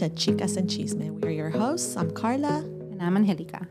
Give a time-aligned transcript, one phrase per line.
[0.00, 1.10] to Chicas and Chisme.
[1.20, 1.94] We are your hosts.
[1.94, 2.60] I'm Carla.
[2.90, 3.66] And I'm Angelica.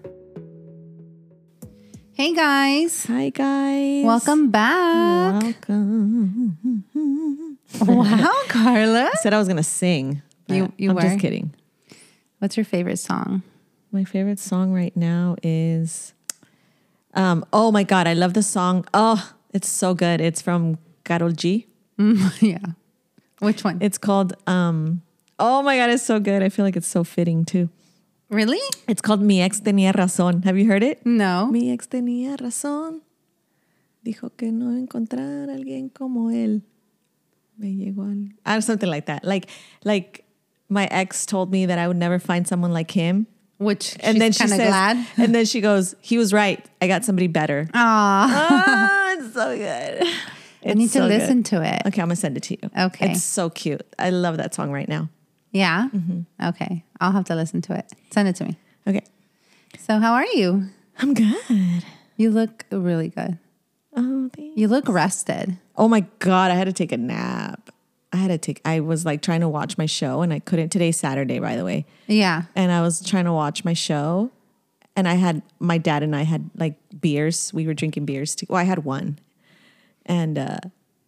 [2.14, 3.08] Hey guys.
[3.08, 4.06] Hi, guys.
[4.06, 5.42] Welcome back.
[5.42, 6.86] Welcome.
[7.82, 9.10] Wow, Carla.
[9.12, 10.22] I said I was going to sing.
[10.48, 11.02] You- you I'm were?
[11.02, 11.56] just kidding.
[12.38, 13.42] What's your favorite song?
[13.92, 16.14] My favorite song right now is,
[17.16, 18.86] um, oh my God, I love the song.
[18.94, 20.22] Oh, it's so good.
[20.22, 21.66] It's from Karol G.
[22.40, 22.60] yeah.
[23.40, 23.80] Which one?
[23.82, 25.02] It's called, um,
[25.40, 26.44] oh my God, it's so good.
[26.44, 27.70] I feel like it's so fitting too.
[28.30, 28.60] really?
[28.88, 30.44] It's called Mi ex tenía razón.
[30.46, 31.06] Have you heard it?
[31.06, 31.48] No.
[31.48, 33.02] Mi ex tenía razón.
[34.06, 36.62] Dijo que no encontrar a alguien como él.
[37.58, 38.30] Me llegó al...
[38.46, 39.26] Ah, something like that.
[39.26, 39.50] Like,
[39.84, 40.24] like
[40.70, 43.28] my ex told me that I would never find someone like him.
[43.58, 45.08] Which And then she kind of says, glad.
[45.18, 46.64] and then she goes, he was right.
[46.82, 47.68] I got somebody better.
[47.74, 49.18] Aw.
[49.18, 50.08] oh, it's so good.
[50.66, 51.82] I need to listen to it.
[51.88, 52.70] Okay, I'm gonna send it to you.
[52.78, 53.12] Okay.
[53.12, 53.82] It's so cute.
[53.98, 55.10] I love that song right now.
[55.52, 55.90] Yeah.
[55.94, 56.48] Mm-hmm.
[56.50, 56.84] Okay.
[57.00, 57.92] I'll have to listen to it.
[58.12, 58.58] Send it to me.
[58.88, 59.04] Okay.
[59.78, 60.66] So how are you?
[61.00, 61.84] I'm good.
[62.18, 63.38] You look really good.
[63.96, 64.58] Oh, thanks.
[64.58, 65.58] You look rested.
[65.76, 67.70] Oh my God, I had to take a nap.
[68.12, 70.70] I had to take, I was like trying to watch my show and I couldn't.
[70.70, 71.86] Today's Saturday, by the way.
[72.08, 72.44] Yeah.
[72.56, 74.32] And I was trying to watch my show
[74.96, 77.54] and I had, my dad and I had like beers.
[77.54, 78.36] We were drinking beers.
[78.48, 79.20] Well, I had one.
[80.06, 80.60] And uh,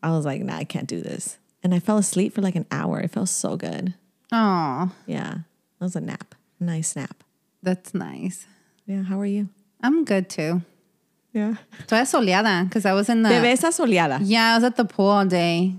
[0.04, 1.38] I was like, nah, I can't do this.
[1.64, 3.00] And I fell asleep for like an hour.
[3.00, 3.96] It felt so good.
[4.32, 5.34] Oh, Yeah.
[5.80, 6.36] That was a nap.
[6.60, 7.24] Nice nap.
[7.64, 8.46] that's nice.
[8.86, 9.04] Yeah.
[9.04, 9.50] How are you?
[9.84, 10.62] I'm good too.
[11.34, 11.56] Yeah.
[11.80, 14.20] Estoy soleada because I was in the Te ves asoleada.
[14.24, 15.76] Yeah, I was at the pool all day.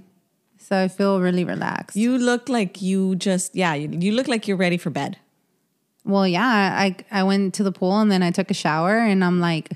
[0.58, 1.96] So I feel really relaxed.
[1.96, 5.18] You look like you just, yeah, you, you look like you're ready for bed.
[6.04, 9.22] well, yeah, I I went to the pool and then I took a shower and
[9.24, 9.68] I'm like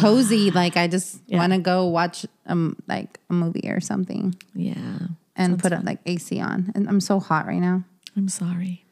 [0.00, 0.50] cozy.
[0.50, 4.98] Like I just want to go watch um like a movie or something Yeah.
[5.36, 6.72] and put up like AC on.
[6.74, 7.84] And I'm so hot right now.
[8.16, 8.84] I'm sorry.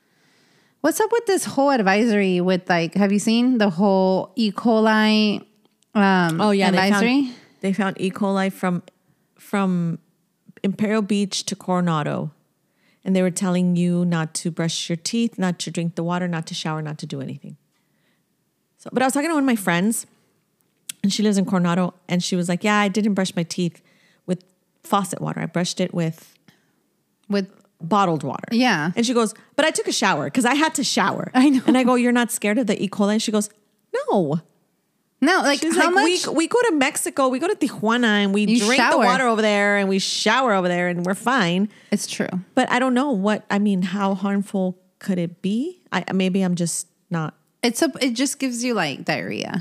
[0.80, 4.50] What's up with this whole advisory with like have you seen the whole E.
[4.50, 5.44] coli
[5.94, 7.24] um Oh yeah, they advisory?
[7.24, 8.10] found, they found E.
[8.10, 8.82] coli from
[9.36, 9.98] from
[10.62, 12.30] Imperial Beach to Coronado,
[13.04, 16.28] and they were telling you not to brush your teeth, not to drink the water,
[16.28, 17.56] not to shower, not to do anything.
[18.78, 20.06] So, but I was talking to one of my friends,
[21.02, 23.82] and she lives in Coronado, and she was like, "Yeah, I didn't brush my teeth
[24.24, 24.44] with
[24.82, 25.40] faucet water.
[25.40, 26.34] I brushed it with
[27.28, 27.48] with
[27.80, 28.92] bottled water." Yeah.
[28.96, 31.62] and she goes, "But I took a shower because I had to shower." I know.
[31.66, 32.88] And I go, "You're not scared of the E.
[32.88, 33.50] coli?" And she goes,
[34.08, 34.40] "No."
[35.22, 38.24] no, like She's how like, much we, we go to Mexico, we go to Tijuana,
[38.24, 41.14] and we You drink the water over there, and we shower over there, and we're
[41.14, 41.68] fine.
[41.90, 42.28] it's true.
[42.54, 43.82] But I don't know what I mean.
[43.82, 45.82] How harmful could it be?
[45.92, 47.34] I maybe I'm just not.
[47.62, 49.60] It's a it just gives you like diarrhea.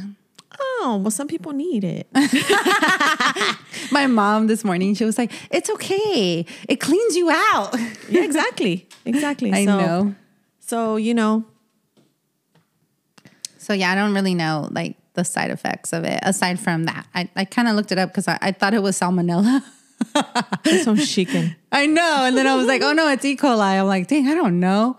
[0.81, 2.07] Oh well, some people need it.
[3.91, 6.45] My mom this morning, she was like, "It's okay.
[6.67, 7.75] It cleans you out."
[8.09, 9.51] yeah, exactly, exactly.
[9.51, 10.15] I so, know.
[10.59, 11.43] So you know,
[13.57, 16.19] So yeah, I don't really know like the side effects of it.
[16.23, 18.81] Aside from that, I, I kind of looked it up because I, I thought it
[18.81, 19.61] was salmonella.
[20.63, 21.55] that's some chicken.
[21.71, 23.35] I know, and then I was like, "Oh no, it's E.
[23.35, 24.97] coli." I'm like, "Dang, I don't know."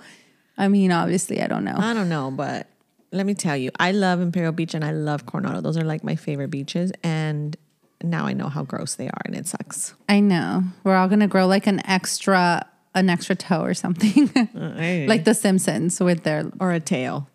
[0.59, 1.77] I mean, obviously, I don't know.
[1.77, 2.70] I don't know, but
[3.13, 5.61] let me tell you, I love Imperial Beach and I love Coronado.
[5.61, 7.57] Those are like my favorite beaches, and
[8.03, 9.95] now I know how gross they are, and it sucks.
[10.09, 10.63] I know.
[10.85, 15.35] We're all gonna grow like an extra an extra toe or something, like like The
[15.35, 17.29] Simpsons with their or a tail.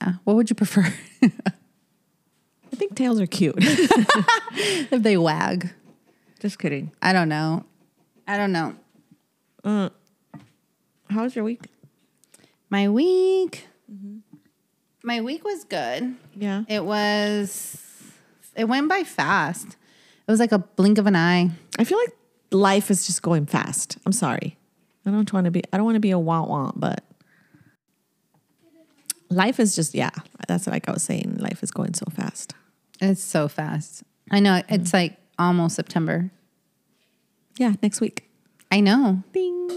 [0.00, 0.14] yeah.
[0.24, 0.82] What would you prefer
[1.22, 3.54] I think tails are cute.
[3.60, 5.70] if they wag?
[6.40, 6.90] just kidding.
[7.00, 7.64] I don't know.
[8.26, 8.74] I don't know.
[9.62, 9.88] Uh,
[11.08, 11.62] How was your week?
[12.68, 13.66] My week.
[15.04, 16.16] My week was good.
[16.34, 16.64] Yeah.
[16.66, 17.80] It was.
[18.56, 19.68] It went by fast.
[20.26, 21.50] It was like a blink of an eye.
[21.78, 22.16] I feel like
[22.50, 23.98] life is just going fast.
[24.06, 24.56] I'm sorry.
[25.06, 27.04] I don't want to be I don't want to be a want want, but
[29.28, 30.10] life is just yeah,
[30.48, 31.36] that's like I was saying.
[31.38, 32.54] Life is going so fast.
[33.02, 34.04] It's so fast.
[34.30, 34.62] I know.
[34.70, 36.30] It's like almost September.
[37.58, 38.30] Yeah, next week.
[38.72, 39.22] I know.
[39.32, 39.68] Bing.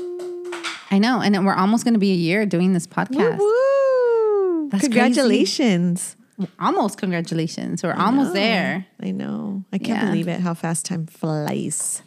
[0.90, 1.20] I know.
[1.22, 3.40] And we're almost going to be a year doing this podcast.
[4.70, 6.16] That's Congratulations.
[6.60, 6.98] Almost.
[7.00, 7.82] Congratulations.
[7.84, 8.86] We're almost there.
[9.02, 9.64] I know.
[9.74, 10.06] I can't Yeah.
[10.06, 12.02] believe it how fast time flies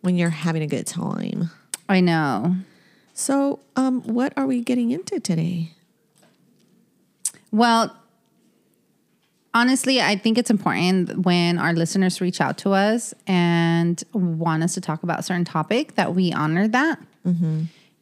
[0.00, 1.50] when you're having a good time.
[1.88, 2.56] I know.
[3.14, 5.72] So, um, what are we getting into today?
[7.50, 7.96] Well,
[9.54, 14.74] honestly, I think it's important when our listeners reach out to us and want us
[14.74, 16.98] to talk about a certain topic that we honor that.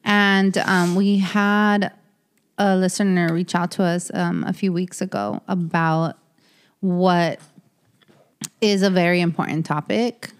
[0.04, 1.92] And um, we had
[2.58, 6.16] a listener reach out to us um, a few weeks ago about
[6.80, 7.40] what
[8.60, 10.30] is a very important topic.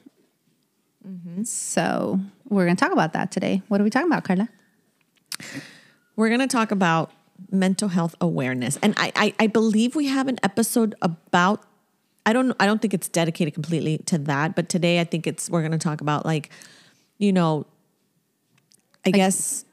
[1.45, 3.63] So we're going to talk about that today.
[3.69, 4.49] What are we talking about, Carla?
[6.17, 7.13] we're going to talk about
[7.51, 8.79] mental health awareness.
[8.83, 11.63] And I, I, I believe we have an episode about
[12.25, 15.49] I don't I don't think it's dedicated completely to that, but today I think it's
[15.49, 16.51] we're going to talk about like
[17.19, 17.67] you know
[19.05, 19.65] I guess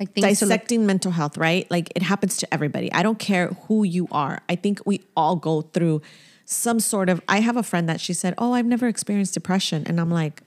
[0.00, 1.70] Like to look, dissecting mental health, right?
[1.70, 2.90] Like it happens to everybody.
[2.92, 4.40] I don't care who you are.
[4.48, 6.00] I think we all go through
[6.46, 9.84] some sort of I have a friend that she said, "Oh, I've never experienced depression."
[9.86, 10.42] And I'm like,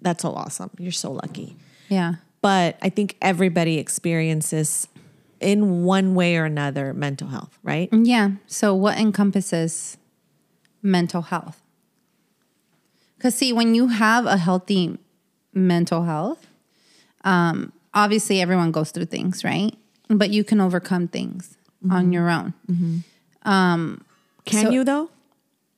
[0.00, 0.70] that's so awesome.
[0.78, 1.56] You're so lucky.
[1.88, 2.14] yeah.
[2.40, 4.88] But I think everybody experiences
[5.38, 7.88] in one way or another mental health, right?
[7.92, 8.30] Yeah.
[8.48, 9.96] So, what encompasses
[10.82, 11.62] mental health?
[13.16, 14.98] Because, see, when you have a healthy
[15.54, 16.46] mental health,
[17.22, 19.74] um, obviously everyone goes through things, right?
[20.08, 21.56] But you can overcome things
[21.90, 22.12] on mm-hmm.
[22.12, 22.54] your own.
[22.70, 23.48] Mm-hmm.
[23.48, 24.04] Um,
[24.44, 25.10] can So- you though?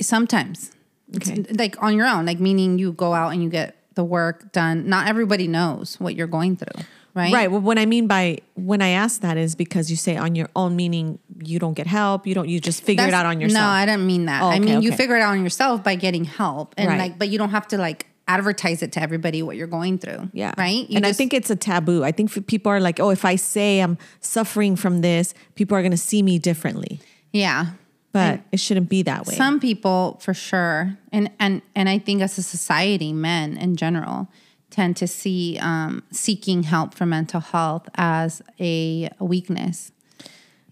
[0.01, 0.73] Sometimes,
[1.17, 1.45] Okay.
[1.57, 4.89] Like on your own, like meaning you go out and you get the work done.
[4.89, 6.83] Not everybody knows what you're going through,
[7.15, 7.33] right?
[7.33, 7.51] Right.
[7.51, 10.49] Well, what I mean by when I ask that is because you say on your
[10.57, 12.27] own, meaning you don't get help.
[12.27, 12.49] You don't.
[12.49, 13.63] You just figure it out on yourself.
[13.63, 14.43] No, I don't mean that.
[14.43, 16.99] Oh, I okay, mean you figure it out on yourself by getting help, and Right.
[16.99, 20.31] like, but you don't have to like advertise it to everybody what you're going through.
[20.33, 20.55] Yeah.
[20.57, 20.89] Right.
[20.89, 22.05] You and I think it's a taboo.
[22.05, 25.83] I think people are like, oh, if I say I'm suffering from this, people are
[25.83, 27.01] going to see me differently.
[27.33, 27.67] yeah.
[28.13, 29.35] But it shouldn't be that way.
[29.35, 34.29] Some people, for sure, and and and I think as a society, men in general
[34.71, 39.91] tend to see um, seeking help for mental health as a weakness.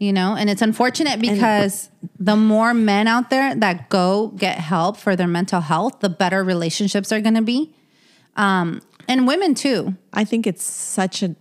[0.03, 1.89] You know, and it's unfortunate because
[2.19, 6.43] the more men out there that go get help for their mental health, the better
[6.43, 7.73] relationships are going to be,
[8.35, 9.97] um, and women too.
[10.13, 11.37] I think it's such a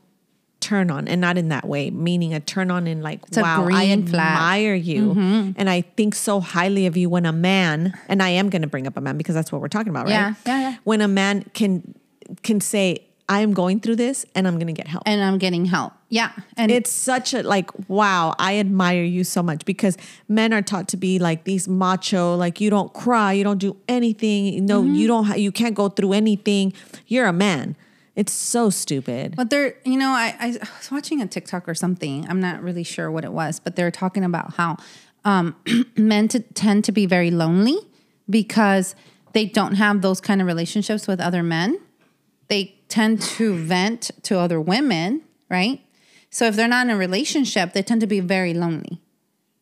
[0.60, 3.64] turn on, and not in that way, meaning a turn on in like, a wow,
[3.64, 4.28] I green flag.
[4.28, 4.36] Mm-hmm.
[4.36, 5.12] admire you,
[5.58, 8.68] and I think so highly of you when a man, and I am going to
[8.68, 10.12] bring up a man because that's what we're talking about, right?
[10.12, 10.78] Yeah, yeah, yeah.
[10.84, 11.96] When a man can
[12.44, 15.04] can say, I am going through this, and I'm going to get help.
[15.06, 15.94] And I'm getting help.
[16.10, 19.96] Yeah, and it's such a like wow i admire you so much because
[20.28, 23.78] men are taught to be like these macho like you don't cry you don't do
[23.88, 24.96] anything no Mm-hmm.
[24.96, 26.74] you don't you can't go through anything
[27.08, 27.76] you're a man
[28.16, 30.48] it's so stupid But they're, you know, I, I
[30.80, 32.28] was watching a TikTok or something.
[32.30, 34.76] I'm not really sure what it was, but they were talking about how
[35.24, 35.56] um,
[35.96, 37.78] men to, tend to be very lonely
[38.30, 38.96] because
[39.32, 41.80] they don't have those kind of relationships with other men.
[42.52, 45.80] They tend to vent to other women, right?
[46.30, 49.00] So if they're not in a relationship, they tend to be very lonely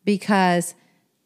[0.06, 0.74] because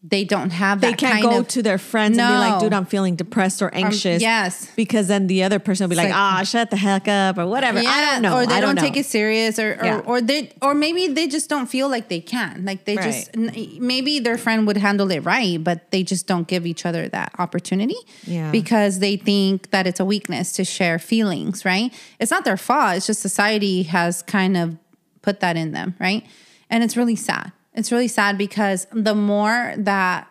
[0.05, 2.73] they don't have that they can't go of, to their friends and be like dude
[2.73, 4.69] i'm feeling depressed or anxious yes.
[4.75, 7.45] because then the other person will be like like- ah shut the heck up or
[7.47, 9.99] whatever i don't know Or they I don't, don't, take it serious, or or, Yeah.
[10.05, 12.65] or they or maybe they just don't feel like they can.
[12.65, 13.55] Like they just Right.
[13.57, 17.07] n- maybe their friend would handle it right, but they just don't give each other
[17.09, 17.95] that opportunity.
[18.25, 18.51] Yeah.
[18.51, 21.93] Because they think that it's a weakness to share feelings, right?
[22.19, 22.97] It's not their fault.
[22.97, 24.77] It's just society has kind of
[25.21, 26.23] put that in them, right?
[26.69, 27.51] And it's really sad.
[27.75, 30.27] It's really sad because the more that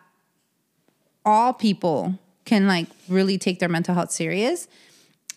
[1.24, 4.68] all people can like really take their mental health serious,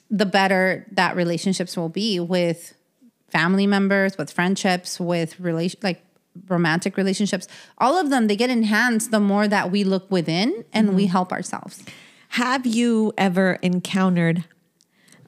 [0.10, 2.75] the better that relationships will be with
[3.30, 6.04] family members, with friendships, with relation like
[6.48, 7.48] romantic relationships.
[7.78, 11.12] All of them they get enhanced the more that we look within and we mm-hmm.
[11.12, 11.84] help ourselves.
[12.30, 14.44] have you ever encountered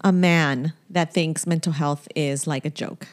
[0.04, 3.08] a man that thinks mental health is like a joke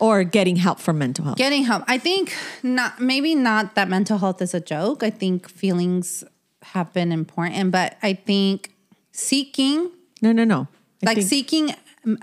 [0.00, 1.84] or getting help for mental health Getting help.
[1.86, 5.02] I think not maybe not that mental health is a joke.
[5.02, 6.24] I think feelings
[6.62, 8.72] have been important, but I think
[9.12, 9.90] seeking
[10.22, 10.68] no no no
[11.02, 11.74] I like think- seeking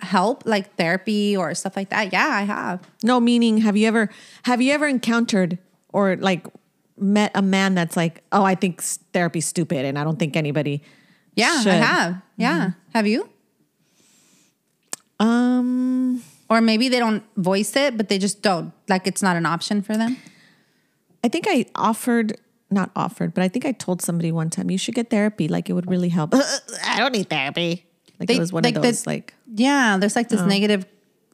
[0.01, 2.11] help like therapy or stuff like that.
[2.11, 2.81] Yeah, I have.
[3.03, 4.09] No, meaning have you ever
[4.43, 5.57] have you ever encountered
[5.93, 6.45] or like
[6.97, 8.81] met a man that's like, oh, I think
[9.13, 10.81] therapy's stupid and I don't think anybody.
[11.35, 11.71] Yeah, should.
[11.71, 12.21] I have.
[12.35, 12.71] Yeah.
[12.93, 13.29] Have you?
[15.19, 18.74] Um, Or maybe they don't voice it, but they just don't.
[18.88, 20.18] Like it's not an option for them.
[21.24, 22.38] I think I offered,
[22.72, 25.48] not offered, but I think I told somebody one time you should get therapy.
[25.48, 26.34] Like it would really help.
[26.86, 27.86] I don't need therapy.
[28.20, 30.36] Like They- it was one like of the- those like Yeah, there's like Oh.
[30.36, 30.86] this negative,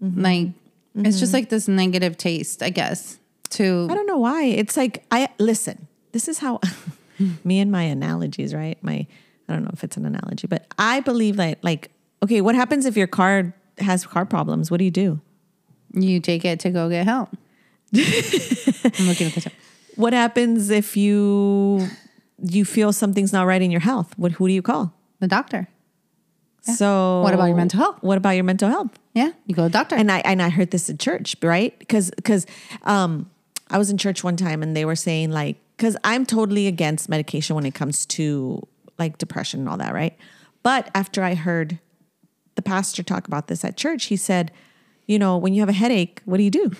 [0.03, 0.21] Mm-hmm.
[0.21, 0.47] like
[0.95, 3.17] it's just like this negative taste, I guess.
[3.51, 4.43] To I don't know why.
[4.43, 5.87] It's like I listen.
[6.11, 6.59] This is how
[7.45, 8.77] me and my analogies, right?
[8.83, 9.07] My
[9.47, 11.91] I don't know if it's an analogy, but I believe that like
[12.23, 14.71] okay, what happens if your car has car problems?
[14.71, 15.21] What do you do?
[15.93, 17.29] you take it to go get help.
[17.95, 19.53] I'm looking at the time.
[19.95, 21.87] What happens if you
[22.43, 24.13] you feel something's not right in your health?
[24.17, 24.93] What who do you call?
[25.19, 25.69] The doctor.
[26.63, 27.97] So What about your mental health?
[28.01, 28.89] What about your mental health?
[29.13, 29.95] Yeah, you go to the doctor.
[29.95, 31.77] And I and I heard this in church, right?
[31.79, 32.45] Because because
[32.83, 33.29] um,
[33.69, 37.07] I was in church one time and they were saying like because I'm totally against
[37.07, 38.67] medication when it comes to
[38.97, 40.17] like depression and all that, right?
[40.63, 41.79] But after I heard
[42.55, 44.51] the pastor talk about this at church, he said,
[45.07, 46.71] you know, when you have a headache, what do you do?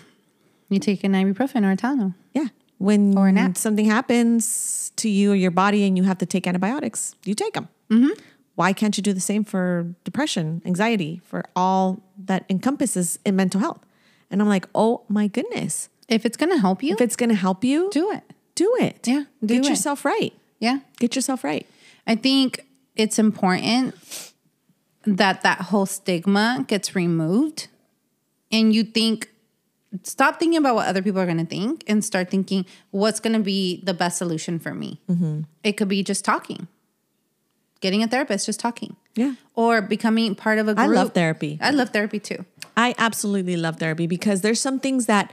[0.69, 2.15] You take an ibuprofen or a Tylenol.
[2.33, 2.47] Yeah.
[2.77, 3.57] When Or a nap.
[3.57, 7.53] something happens to you or your body and you have to take antibiotics, you take
[7.53, 7.69] them.
[7.89, 8.19] Mm-hmm.
[8.55, 13.59] Why can't you do the same for depression, anxiety, for all that encompasses in mental
[13.61, 13.85] health?
[14.31, 15.89] And I'm like, oh my goodness.
[16.09, 18.23] If it's gonna help you, If it's going to help you, do it.
[18.55, 19.07] do it.
[19.07, 19.69] Yeah, do Get it.
[19.69, 20.33] yourself right.
[20.59, 20.79] Yeah.
[20.99, 21.67] Get yourself right.
[22.07, 22.65] I think
[22.95, 23.93] it's important
[25.05, 27.67] that that whole stigma gets removed
[28.51, 29.29] and you think
[30.03, 33.33] stop thinking about what other people are going to think and start thinking what's going
[33.33, 34.99] to be the best solution for me.
[35.09, 35.41] Mm-hmm.
[35.63, 36.67] It could be just talking.
[37.81, 38.95] Getting a therapist, just talking.
[39.15, 39.35] Yeah.
[39.53, 40.85] Or becoming part of a group.
[40.85, 41.57] I love therapy.
[41.61, 42.45] I love therapy too.
[42.75, 45.31] I absolutely love therapy because there's some things that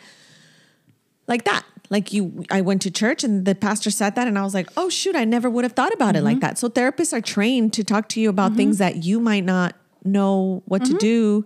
[1.26, 1.64] like that.
[1.92, 4.70] Like you I went to church and the pastor said that and I was like,
[4.78, 6.40] "Oh shoot, I never would have thought about it like mm-hmm.
[6.40, 8.56] that." So therapists are trained to talk to you about mm-hmm.
[8.56, 10.98] things that you might not know what to mm-hmm.
[10.98, 11.44] do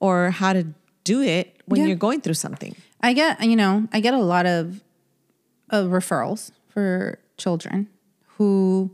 [0.00, 0.68] or how to
[1.04, 1.88] do it when Yeah.
[1.88, 2.74] you're going through something.
[3.02, 4.80] I get, you know, I get a lot of,
[5.68, 7.88] of referrals for children
[8.38, 8.90] who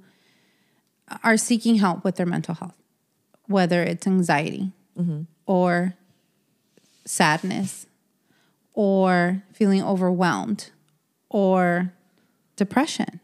[1.22, 2.74] are seeking help with their mental health,
[3.46, 4.72] whether it's anxiety
[5.46, 5.94] or
[7.04, 7.86] sadness
[8.74, 10.70] or feeling overwhelmed
[11.30, 11.92] or
[12.56, 13.20] depression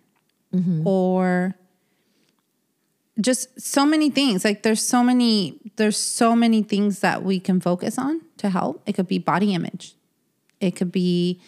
[0.86, 1.54] or
[3.20, 4.44] just so many things.
[4.44, 8.82] Like there's so many there's so many things that we can focus on to help.
[8.86, 9.94] It could be body image.
[10.60, 11.40] It could be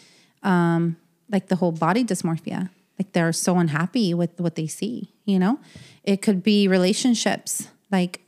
[0.43, 0.97] um,
[1.31, 2.69] like the whole body dysmorphia.
[2.99, 5.61] Like they're so unhappy with what they see you know?
[6.05, 8.23] It could be relationships like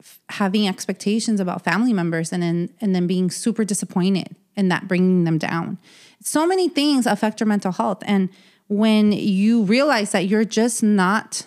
[0.00, 4.86] f- having expectations about family members and then and then being super disappointed and that
[4.86, 5.78] bringing them down
[6.22, 8.02] so many things affect your mental health.
[8.06, 8.28] And
[8.68, 11.46] when you realize that you're just not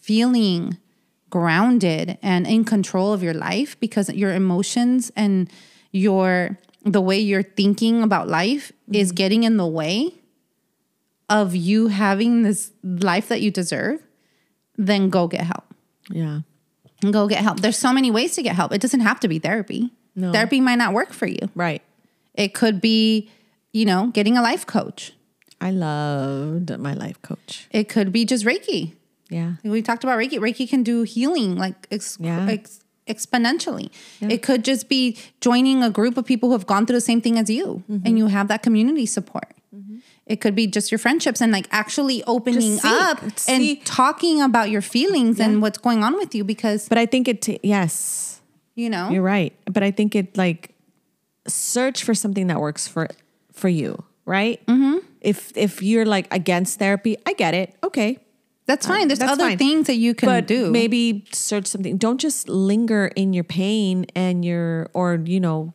[0.00, 0.78] feeling
[1.30, 5.50] grounded and in control of your life because your emotions and
[5.92, 9.16] your the way you're thinking about life is mm-hmm.
[9.16, 10.14] getting in the way
[11.28, 14.00] of you having this life that you deserve
[14.78, 15.64] then go get help.
[16.10, 16.40] Yeah.
[17.10, 17.60] go get help.
[17.60, 18.72] There's so many ways to get help.
[18.72, 19.90] It doesn't have to be therapy.
[20.14, 20.32] No.
[20.32, 21.50] therapy might not work for you.
[21.54, 21.82] Right.
[22.34, 23.30] it could be
[23.72, 25.12] you know getting a life coach
[25.60, 27.66] I loved my life coach.
[27.70, 28.92] it could be just reiki
[29.28, 29.54] Yeah.
[29.64, 30.38] We talked about Reiki.
[30.38, 32.46] Reiki can do healing like ex- Yeah.
[32.48, 33.90] ex- exponentially.
[34.20, 37.20] It could just be joining a group of people who have gone through the same
[37.20, 38.06] thing as you Mm-hmm.
[38.06, 39.50] and you have that community support.
[40.26, 43.18] It could be just your friendships and like actually opening up
[43.48, 47.26] and talking about your feelings and what's going on with you because, But I think
[47.28, 48.40] it ta- yes.
[48.74, 49.52] you know, You're right.
[49.66, 50.74] But I think it like
[51.46, 53.08] search for something that works for
[53.56, 54.64] for you, right?
[54.66, 54.98] Mm-hmm.
[55.20, 57.74] If if you're like against therapy, I get it.
[57.82, 58.18] Okay,
[58.66, 59.08] that's fine.
[59.08, 59.58] There's that's other fine.
[59.58, 60.70] things that you can but do.
[60.70, 61.96] maybe search something.
[61.96, 65.74] Don't just linger in your pain and your or you know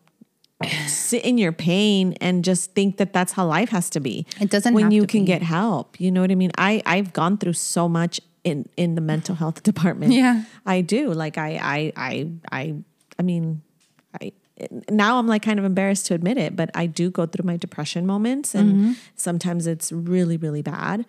[0.88, 4.26] sit in your pain and just think that that's how life has to be.
[4.40, 5.28] It doesn't when you can be.
[5.28, 6.00] get help.
[6.00, 6.52] You know what I mean?
[6.58, 10.14] I I've gone through so much in in the mental health department.
[10.14, 10.44] Yeah.
[10.66, 11.14] I do.
[11.14, 12.76] Like I I I I
[13.18, 13.62] I mean
[14.22, 14.34] I
[14.90, 17.58] now I'm like kind of embarrassed to admit it, but I do go through my
[17.58, 18.92] depression moments and Mm-hmm.
[19.16, 21.06] sometimes it's really really bad.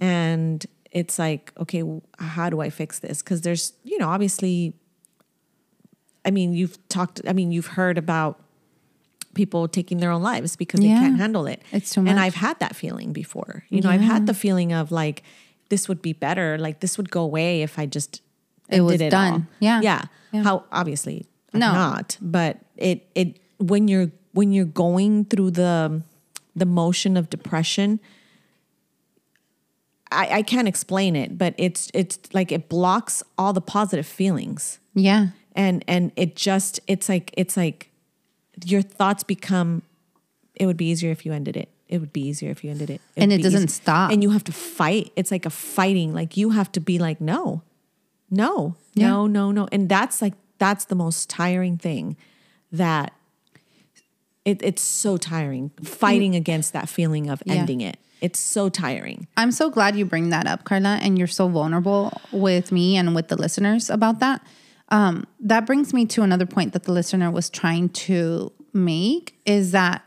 [0.00, 1.82] And it's like, okay,
[2.18, 3.20] how do I fix this?
[3.22, 4.74] Cuz there's, you know, obviously
[6.24, 8.40] I mean, you've talked I mean, you've heard about
[9.34, 10.94] people taking their own lives because Yeah.
[10.94, 11.60] they can't handle it.
[11.72, 12.10] It's too much.
[12.10, 12.20] And.
[12.20, 13.64] I've had that feeling before.
[13.68, 15.22] You know, I've had the feeling of like
[15.70, 18.22] this would be better, like this would go away if I just
[18.70, 19.32] It was did done.
[19.32, 19.42] all.
[19.60, 19.80] Yeah.
[19.82, 20.02] Yeah.
[20.32, 20.42] Yeah.
[20.44, 21.72] How obviously No.
[21.72, 26.02] not, but it it when you're when you're going through the
[26.56, 28.00] the motion of depression,
[30.10, 34.78] I, I can't explain it, but it's it's like it blocks all the positive feelings.
[34.94, 35.28] Yeah.
[35.56, 37.90] and and it just it's like it's like
[38.64, 39.82] your thoughts become
[40.54, 41.68] it would be easier if you ended it.
[41.88, 44.10] It would be easier if you ended it, And it doesn't easy- stop.
[44.12, 45.12] and you have to fight.
[45.16, 46.14] It's like a fighting.
[46.14, 47.62] Like you have to be like no.
[48.30, 48.76] No.
[48.94, 49.08] Yeah.
[49.08, 49.68] no no no.
[49.72, 50.34] And that's like
[50.64, 52.16] that's the most tiring thing
[52.72, 53.12] that
[54.44, 57.54] it, it's so tiring fighting against that feeling of Yeah.
[57.54, 61.34] ending it it's so tiring I'm so glad you bring that up, Carla, and you're
[61.40, 62.02] so vulnerable
[62.32, 64.40] with me and with the listeners about that.
[64.88, 69.72] Um, that brings me to another point that the listener was trying to make is
[69.72, 69.98] that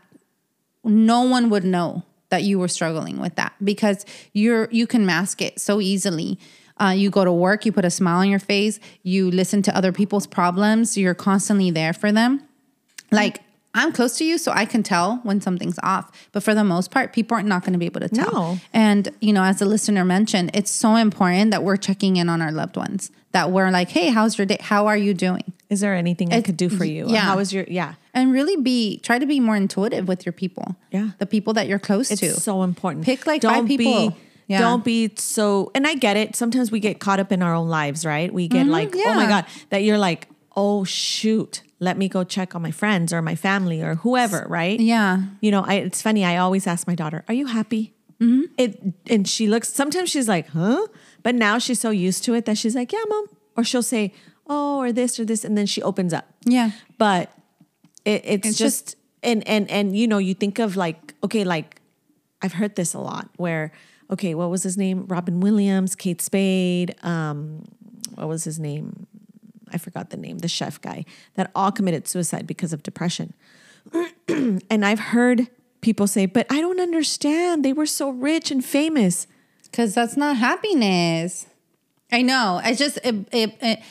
[0.84, 5.40] no one would know that you were struggling with that because you're you can mask
[5.40, 6.38] it so easily.
[6.80, 9.76] Uh, you go to work, you put a smile on your face, you listen to
[9.76, 12.42] other people's problems, you're constantly there for them.
[13.10, 13.40] Like
[13.74, 16.10] I'm close to you, so I can tell when something's off.
[16.32, 18.32] But for the most part, people are not going to be able to tell.
[18.32, 18.58] No.
[18.72, 22.42] And, you know, as the listener mentioned, it's so important that we're checking in on
[22.42, 24.56] our loved ones, that we're like, hey, how's your day?
[24.60, 25.52] How are you doing?
[25.68, 27.08] Is there anything I could do for you?
[27.08, 27.20] Yeah.
[27.20, 27.94] How is your yeah?
[28.14, 30.74] And really be, try to be more intuitive with your people.
[30.90, 31.10] Yeah.
[31.18, 32.32] The people that you're close It's to.
[32.40, 33.04] so important.
[33.04, 34.10] Pick, like, five people.
[34.10, 34.16] Be,
[34.48, 34.58] Yeah.
[34.60, 35.70] Don't be so.
[35.74, 36.34] And I get it.
[36.34, 38.32] Sometimes we get caught up in our own lives, right?
[38.32, 39.28] We get like, oh my Mm-hmm.
[39.28, 40.26] god, that you're like,
[40.56, 44.80] oh shoot, let me go check on my friends or my family or whoever, right?
[44.80, 45.22] yeah.
[45.40, 46.24] You know, I, it's funny.
[46.24, 48.42] I always ask my daughter, "Are you happy?" Mm-hmm.
[48.56, 49.68] It and she looks.
[49.72, 50.86] Sometimes she's like, "Huh,"
[51.22, 53.26] but now she's so used to it that she's like, "Yeah, mom,"
[53.56, 54.12] or she'll say,
[54.48, 56.24] "Oh," or this or this, and then she opens up.
[56.44, 56.70] Yeah.
[56.96, 57.30] But
[58.04, 61.80] it, it's, It's just, and and and you know, you think of like, okay, like
[62.42, 63.28] I've heard this a lot.
[63.36, 63.70] Where
[64.10, 65.06] okay, what was his name?
[65.06, 66.94] Robin Williams, Kate Spade.
[67.02, 67.64] Um,
[68.14, 69.06] what was his name?
[69.72, 70.38] I forgot the name.
[70.38, 73.34] The chef guy that all committed suicide because of depression.
[74.28, 75.48] and I've heard
[75.80, 77.64] people say, but I don't understand.
[77.64, 79.26] They were so rich and famous.
[79.64, 81.46] Because that's not happiness.
[82.10, 82.60] I know.
[82.62, 83.82] I just it, it it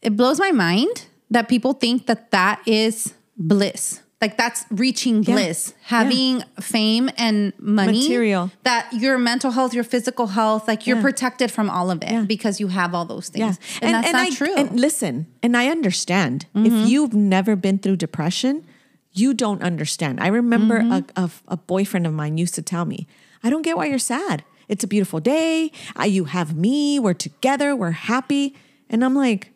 [0.00, 4.00] it blows my mind that people think that that is bliss.
[4.18, 8.50] Like that's reaching bliss, having fame and money, Material.
[8.62, 11.02] That your mental health, your physical health, like you're Yeah.
[11.02, 13.58] protected from all of it because you have all those things.
[13.82, 14.54] And, that's not I, true.
[14.56, 18.64] And listen, and I understand if you've never been through depression,
[19.12, 20.18] you don't understand.
[20.20, 23.06] I remember a, a, a boyfriend of mine used to tell me,
[23.44, 24.44] "I don't get why you're sad.
[24.66, 25.70] It's a beautiful day.
[25.98, 26.98] Uh, you have me.
[26.98, 27.76] We're together.
[27.76, 28.54] We're happy."
[28.88, 29.52] And I'm like,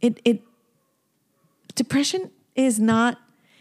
[0.00, 0.42] it it
[1.74, 3.18] depression is not.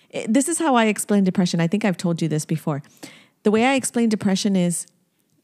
[0.09, 1.59] It- this is how I explain depression.
[1.59, 2.81] I think I've told you this before.
[3.43, 4.87] The way I explain depression is,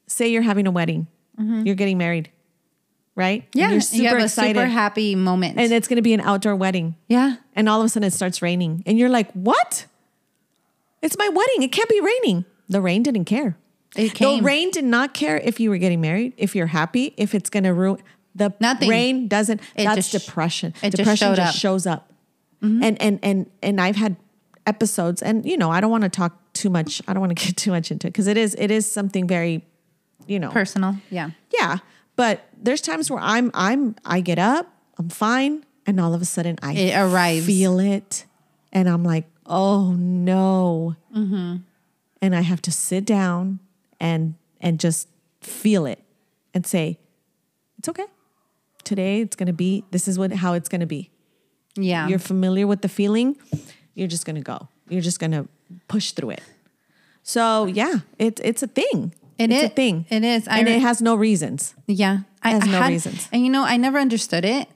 [0.08, 2.30] say you're having a wedding, you're getting married,
[3.16, 3.48] right?
[3.54, 5.58] yeah, you're super you have excited, a super happy moment.
[5.60, 6.96] and it's going to be an outdoor wedding.
[7.08, 8.84] yeah, And all of a sudden it starts raining.
[8.86, 9.86] And you're like, what?
[11.02, 11.64] It's my wedding.
[11.64, 12.46] It can't be raining.
[12.70, 13.58] The rain didn't care.
[13.96, 14.40] It came.
[14.40, 17.50] The rain did not care if you were getting married, if you're happy, if it's
[17.50, 18.02] going to ruin.
[18.36, 18.90] The Nothing.
[18.90, 19.62] rain doesn't.
[19.76, 20.74] It that's just- depression.
[20.82, 21.48] just depression just up.
[21.50, 21.58] Mm-hmm.
[21.58, 22.10] shows up.
[22.62, 24.16] And and and and I've had
[24.66, 27.02] episodes, and you know, I don't want to talk too much.
[27.08, 29.28] I don't want to get too much into it because it is it is something
[29.28, 29.66] very,
[30.28, 30.96] you know, personal.
[31.10, 31.78] Yeah, yeah.
[32.16, 36.26] But there's times where I'm I'm I get up, I'm fine, and all of a
[36.26, 37.46] sudden I It arrives.
[37.46, 38.26] feel it,
[38.72, 41.58] and I'm like, oh no, Mm-hmm.
[42.22, 43.60] and I have to sit down
[44.00, 45.08] and and just
[45.42, 46.00] feel it
[46.54, 47.00] and say,
[47.80, 48.06] it's okay.
[48.84, 49.84] Today it's gonna be.
[49.92, 51.10] This is what how it's gonna be.
[51.76, 52.08] yeah.
[52.08, 53.36] You're familiar with the feeling.
[53.96, 54.68] You're just gonna go.
[54.90, 55.48] You're just gonna
[55.88, 56.44] push through it.
[57.24, 59.14] So yeah, it's it's a thing.
[59.38, 59.70] It it's is.
[59.72, 60.06] a thing.
[60.10, 60.48] It is.
[60.48, 61.74] I and re- it has no reasons.
[61.88, 62.20] Yeah.
[62.44, 63.28] I Has I no had- reasons.
[63.32, 64.68] And you know, I never understood it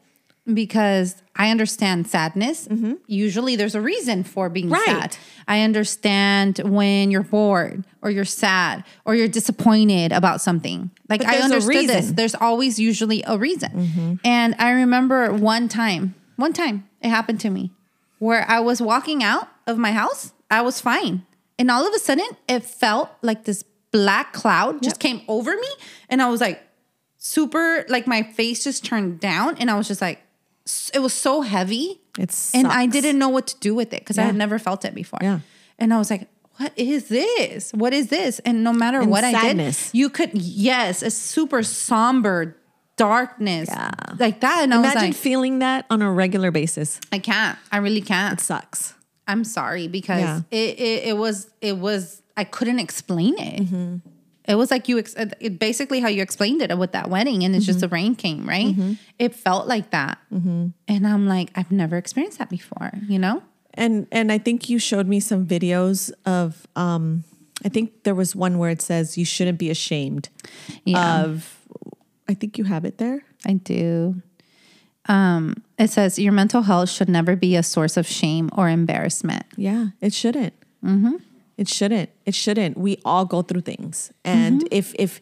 [0.51, 2.67] because I understand sadness.
[3.05, 4.73] Usually there's a reason for being Mm-hmm.
[4.93, 5.11] Right.
[5.13, 5.17] sad.
[5.47, 10.89] I understand when you're bored or you're sad or you're disappointed about something.
[11.09, 12.11] Like I understood this.
[12.11, 13.71] There's always usually a reason.
[13.71, 14.13] Mm-hmm.
[14.23, 17.71] And I remember one time, one time it happened to me
[18.19, 20.33] where I was walking out of my house.
[20.49, 21.25] I was fine.
[21.59, 24.99] And all of a sudden it felt like this black cloud just Yep.
[24.99, 25.67] came over me.
[26.09, 26.61] And I was like,
[27.17, 30.21] super like my face just turned down and I was just like
[30.93, 34.17] it was so heavy It and I didn't know what to do with it because
[34.17, 35.19] I had never felt it before.
[35.21, 35.39] Yeah.
[35.79, 36.27] And I was like,
[36.57, 37.71] what is this?
[37.71, 38.39] What is this?
[38.39, 39.91] And no matter And what I sadness.
[39.91, 42.57] did, you could yes, a super somber
[42.97, 43.91] darkness Yeah.
[44.19, 44.63] like that.
[44.63, 46.99] And I Imagine was like, feeling that on a regular basis.
[47.11, 47.57] I can't.
[47.71, 48.39] I really can't.
[48.39, 48.93] It sucks.
[49.27, 50.41] I'm sorry because Yeah.
[50.51, 53.63] it, it it was it was I couldn't explain it.
[53.63, 53.95] Mm-hmm.
[54.47, 57.53] It was like you ex- it, basically how you explained it with that wedding, and
[57.53, 57.89] it's just Mm-hmm.
[57.89, 58.73] the rain came right.
[59.19, 62.91] It felt like that, and I'm like I've never experienced that before.
[63.07, 63.43] You know?
[63.73, 67.23] And and I think you showed me some videos of um
[67.65, 70.29] I think there was one where it says you shouldn't be ashamed
[70.85, 71.23] Yeah.
[71.25, 71.56] of
[72.29, 73.21] I think you have it there.
[73.45, 74.21] I do.
[75.09, 79.45] Um, it says your mental health should never be a source of shame or embarrassment.
[79.55, 80.53] Yeah, it shouldn't.
[81.57, 82.09] It shouldn't.
[82.25, 82.77] It shouldn't.
[82.77, 85.19] We all go through things, and if if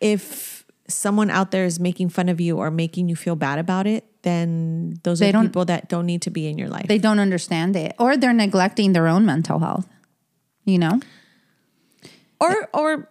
[0.00, 3.86] if someone out there is making fun of you or making you feel bad about
[3.86, 6.86] it, then those They are people that don't need to be in your life.
[6.88, 9.86] They don't understand it, or they're neglecting their own mental health.
[10.64, 11.00] You know,
[12.40, 13.08] or or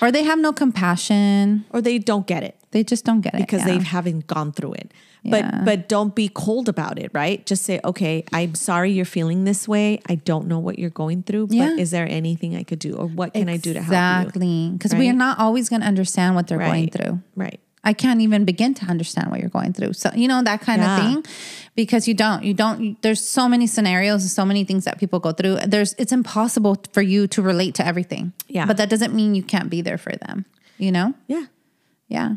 [0.00, 1.64] or they have no compassion.
[1.70, 2.56] or they don't get it.
[2.70, 3.78] They just don't get it because yeah.
[3.78, 4.92] they haven't gone through it.
[5.24, 5.62] But Yeah.
[5.64, 7.44] but don't be cold about it, right?
[7.46, 10.00] Just say, okay, I'm sorry you're feeling this way.
[10.08, 11.70] I don't know what you're going through, Yeah.
[11.70, 14.28] but is there anything I could do, or what can I do to help you?
[14.28, 14.70] Exactly.
[14.72, 17.20] Because we are not always going to understand what they're going through.
[17.34, 17.58] Right.
[17.86, 19.92] I can't even begin to understand what you're going through.
[19.94, 20.96] So, you know, that kind Yeah.
[20.96, 21.24] of thing
[21.76, 25.20] because you don't, you don't, there's so many scenarios and so many things that people
[25.20, 25.58] go through.
[25.66, 28.32] There's, it's impossible for you to relate to everything.
[28.48, 28.66] Yeah.
[28.66, 30.44] But that doesn't mean you can't be there for them,
[30.78, 31.14] you know?
[31.28, 31.46] Yeah.
[32.08, 32.36] Yeah.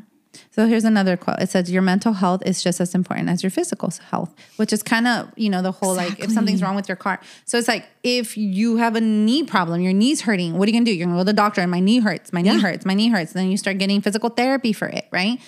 [0.60, 1.40] So here's another quote.
[1.40, 4.84] It says, Your mental health is just as important as your physical health, which is
[4.84, 7.22] kind of, you know, the whole like if something's wrong with your car.
[7.46, 10.74] So it's like, if you have a knee problem, your knee's hurting, what are you
[10.74, 10.98] going to do?
[10.98, 12.94] You're going to go to the doctor and my knee hurts, my knee hurts, my
[12.94, 13.32] knee hurts.
[13.32, 15.40] Then you start getting physical therapy for it, right?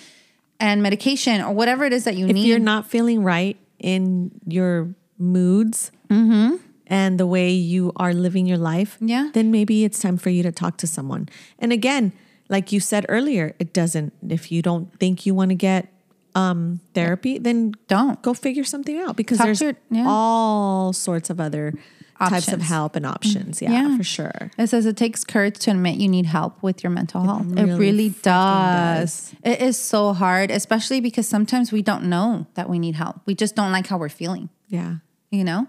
[0.58, 2.44] And medication or whatever it is that you If need.
[2.44, 6.56] If you're not feeling right in your moods mm-hmm.
[6.86, 9.28] and the way you are living your life, Yeah.
[9.34, 11.28] then maybe it's time for you to talk to someone.
[11.58, 12.14] And again,
[12.52, 14.12] like you said earlier, it doesn't.
[14.28, 15.88] If you don't think you want to get
[16.36, 18.20] um, therapy, then Don't.
[18.22, 20.04] go figure something out because Talk there's to yeah.
[20.06, 21.72] all sorts of other
[22.18, 23.60] types of help and options.
[23.60, 23.96] Yeah, Yeah.
[23.96, 24.50] for sure.
[24.56, 27.46] It says it takes courage to admit you need help with your mental health.
[27.56, 29.34] it really really freaking does.
[29.42, 33.16] It is so hard, especially because sometimes we don't know that we need help.
[33.26, 34.96] We just don't like how we're feeling, Yeah.
[35.30, 35.66] you know?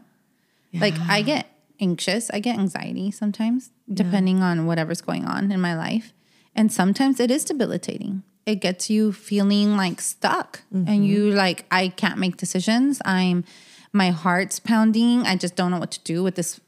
[0.74, 1.48] Like I get
[1.80, 6.14] anxious, I get anxiety sometimes, depending on whatever's going on in my life.
[6.56, 8.24] And sometimes it is debilitating.
[8.46, 13.02] It gets you feeling like stuck and you like, I can't make decisions.
[13.06, 13.46] I'm
[13.94, 15.22] my heart's pounding.
[15.22, 16.60] I just don't know what to do with this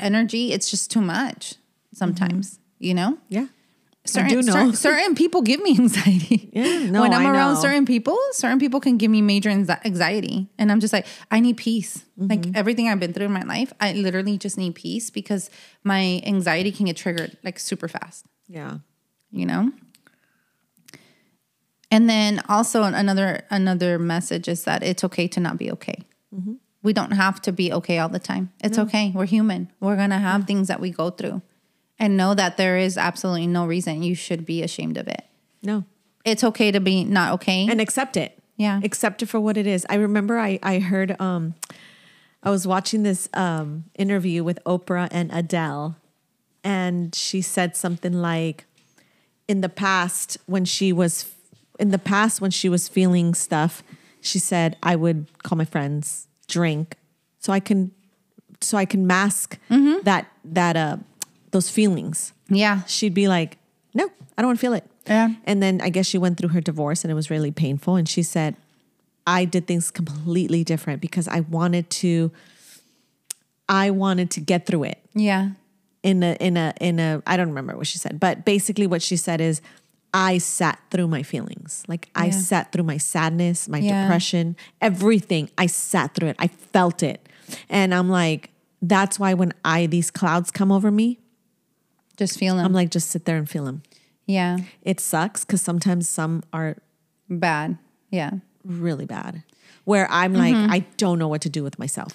[0.00, 0.52] energy.
[0.52, 1.54] It's just too much
[1.94, 3.18] sometimes, you know?
[3.28, 3.46] Yeah.
[4.06, 4.72] Certain, do know.
[4.72, 6.50] cer- certain people give me anxiety.
[6.52, 7.60] Yeah, no, when I'm I around know.
[7.60, 11.56] certain people, certain people can give me major anxiety, and I'm just like, I need
[11.56, 12.04] peace.
[12.20, 12.26] Mm-hmm.
[12.28, 15.48] Like everything I've been through in my life, I literally just need peace because
[15.84, 18.26] my anxiety can get triggered like super fast.
[18.46, 18.78] Yeah.
[19.34, 19.72] You know.
[21.90, 26.04] And then also another another message is that it's okay to not be okay.
[26.34, 26.54] Mm-hmm.
[26.82, 28.52] We don't have to be okay all the time.
[28.62, 29.12] It's okay.
[29.14, 29.70] We're human.
[29.80, 31.42] We're gonna have things that we go through,
[31.98, 35.24] and know that there is absolutely no reason you should be ashamed of it.
[35.62, 35.84] No.
[36.24, 37.66] It's okay to be not okay.
[37.68, 38.38] and accept it.
[38.56, 38.80] Yeah.
[38.84, 39.84] Accept it for what it is.
[39.88, 41.54] I remember I I heard um
[42.42, 45.96] I was watching this um interview with Oprah and Adele
[46.62, 48.64] and she said something like
[49.48, 51.30] in the past when she was
[51.78, 53.82] in the past when she was feeling stuff,
[54.20, 56.96] she said I would call my friends, drink
[57.38, 57.90] so I can
[58.60, 59.58] so I can mask
[60.04, 60.96] that that uh
[61.50, 62.82] those feelings yeah.
[62.84, 63.58] she'd be like,
[63.94, 64.84] no, I don't want to feel it.
[65.06, 65.34] Yeah.
[65.44, 67.96] And then I guess she went through her divorce and it was really painful.
[67.96, 68.56] And she said,
[69.26, 72.30] I did things completely different because I wanted to,
[73.68, 75.50] I wanted to get through it Yeah.
[76.04, 79.02] In a, in a, in a, I don't remember what she said, but basically what
[79.02, 79.60] she said is,
[80.16, 81.82] I sat through my feelings.
[81.88, 84.02] Like I sat through my sadness, my Yeah.
[84.02, 85.50] depression, everything.
[85.58, 86.36] I sat through it.
[86.38, 87.28] I felt it.
[87.68, 91.18] And I'm like, that's why when I, these clouds come over me,
[92.16, 92.64] Just feel them.
[92.64, 93.82] I'm like, just sit there and feel them.
[94.26, 94.58] yeah.
[94.82, 96.76] It sucks because sometimes some are
[97.28, 97.78] Bad.
[98.10, 98.30] Yeah.
[98.64, 99.42] really bad
[99.84, 100.70] where I'm like, mm-hmm.
[100.70, 102.12] I don't know what to do with myself.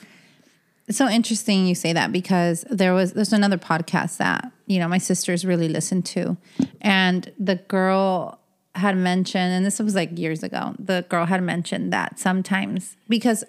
[0.90, 4.88] It's so interesting you say that because there was there's another podcast that you know
[4.88, 6.36] my sisters really listened to,
[6.82, 8.40] and the girl
[8.74, 10.74] had mentioned, and this was like years ago.
[10.80, 13.44] The girl had mentioned that sometimes because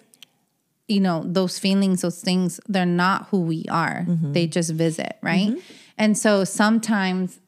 [0.87, 4.05] you know those feelings, those things, they're not who we are.
[4.07, 4.33] Mm-hmm.
[4.33, 5.49] They just visit, right?
[5.49, 5.59] Mm-hmm.
[5.97, 7.39] And so sometimes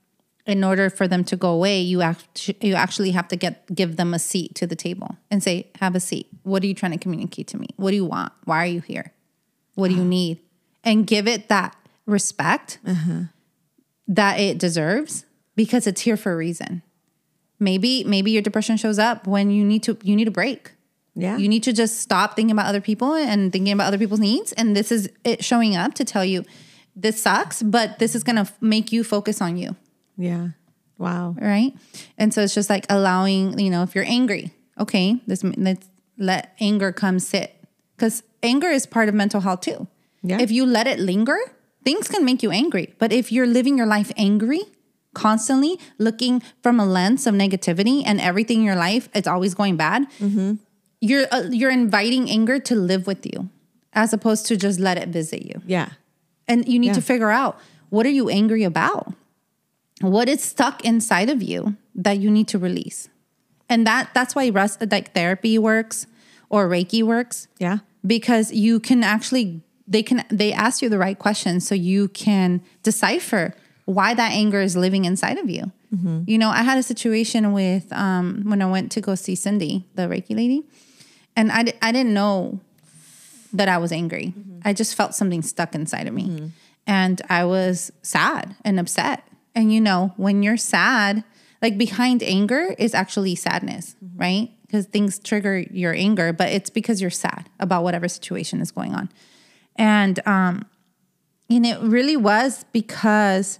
[0.47, 3.97] in order for them to go away, you act, you actually have to get give
[3.97, 6.29] them a seat to the table and say, "Have a seat.
[6.41, 7.67] What are you trying to communicate to me?
[7.75, 8.33] What do you want?
[8.45, 9.13] Why are you here?
[9.75, 10.09] What do you uh-huh.
[10.09, 10.39] need?"
[10.83, 13.23] And give it that respect uh-huh.
[14.07, 16.81] that it deserves because it's here for a reason.
[17.59, 20.71] Maybe maybe your depression shows up when you need to you need a break.
[21.15, 21.37] Yeah.
[21.37, 24.51] You need to just stop thinking about other people and thinking about other people's needs.
[24.53, 26.43] And this is it showing up to tell you
[26.95, 29.75] this sucks, but this is going to make you focus on you.
[30.17, 30.49] Yeah.
[30.97, 31.35] Wow.
[31.39, 31.73] Right.
[32.17, 36.55] And so it's just like allowing, you know, if you're angry, okay, this, let's let
[36.59, 37.55] anger come sit.
[38.03, 39.87] Because anger is part of mental health too.
[40.21, 40.41] Yeah.
[40.41, 41.37] If you let it linger,
[41.85, 42.93] things can make you angry.
[42.99, 44.59] But if you're living your life angry,
[45.13, 49.77] constantly looking from a lens of negativity and everything in your life, it's always going
[49.77, 50.55] bad, Mm-hmm.
[50.99, 53.47] you're, uh, you're inviting anger to live with you
[53.93, 55.61] as opposed to just let it visit you.
[55.65, 55.91] Yeah.
[56.45, 56.99] And you need Yeah.
[56.99, 57.57] to figure out
[57.89, 59.13] what are you angry about?
[60.01, 63.07] What is stuck inside of you that you need to release?
[63.69, 66.05] And that that's why rest like therapy works
[66.49, 67.77] or Reiki works Yeah.
[68.05, 72.61] Because you can actually they can they ask you the right questions so you can
[72.83, 75.71] decipher why that anger is living inside of you.
[75.93, 76.23] Mm-hmm.
[76.25, 79.85] You know, I had a situation with um, when I went to go see Cindy,
[79.95, 80.63] the Reiki lady,
[81.35, 82.59] and I, I didn't know
[83.51, 84.33] that I was angry.
[84.37, 84.59] Mm-hmm.
[84.65, 86.27] I just felt something stuck inside of me.
[86.27, 86.47] Mm-hmm.
[86.87, 89.25] And I was sad and upset.
[89.55, 91.23] And you know, when you're sad,
[91.61, 94.49] like behind anger is actually sadness, right?
[94.73, 98.95] Because things trigger your anger, but it's because you're sad about whatever situation is going
[98.95, 99.07] on.
[99.75, 100.65] And um
[101.47, 103.59] and it really was because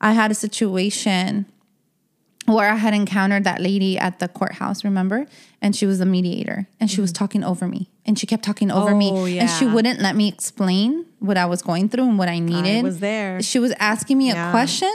[0.00, 1.46] I had a situation
[2.46, 5.26] where I had encountered that lady at the courthouse, remember?
[5.60, 8.70] And she was a mediator and she was talking over me and she kept talking
[8.70, 12.18] over Oh, me and she wouldn't let me explain what I was going through and
[12.18, 12.84] what I needed.
[12.84, 13.42] was there.
[13.42, 14.94] She was asking me a question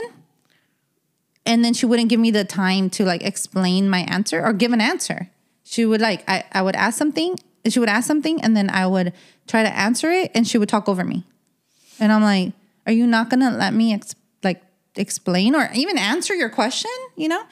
[1.44, 4.72] and then she wouldn't give me the time to like explain my answer or give
[4.72, 5.28] an answer.
[5.70, 7.36] She would like I, I would ask something,
[7.68, 9.12] she would ask something and then I would
[9.46, 11.24] try to answer it and she would talk over me.
[12.00, 12.54] And I'm like,
[12.86, 14.62] are you not gonna let me ex- like
[14.96, 16.90] explain or even answer your question?
[17.16, 17.42] You know,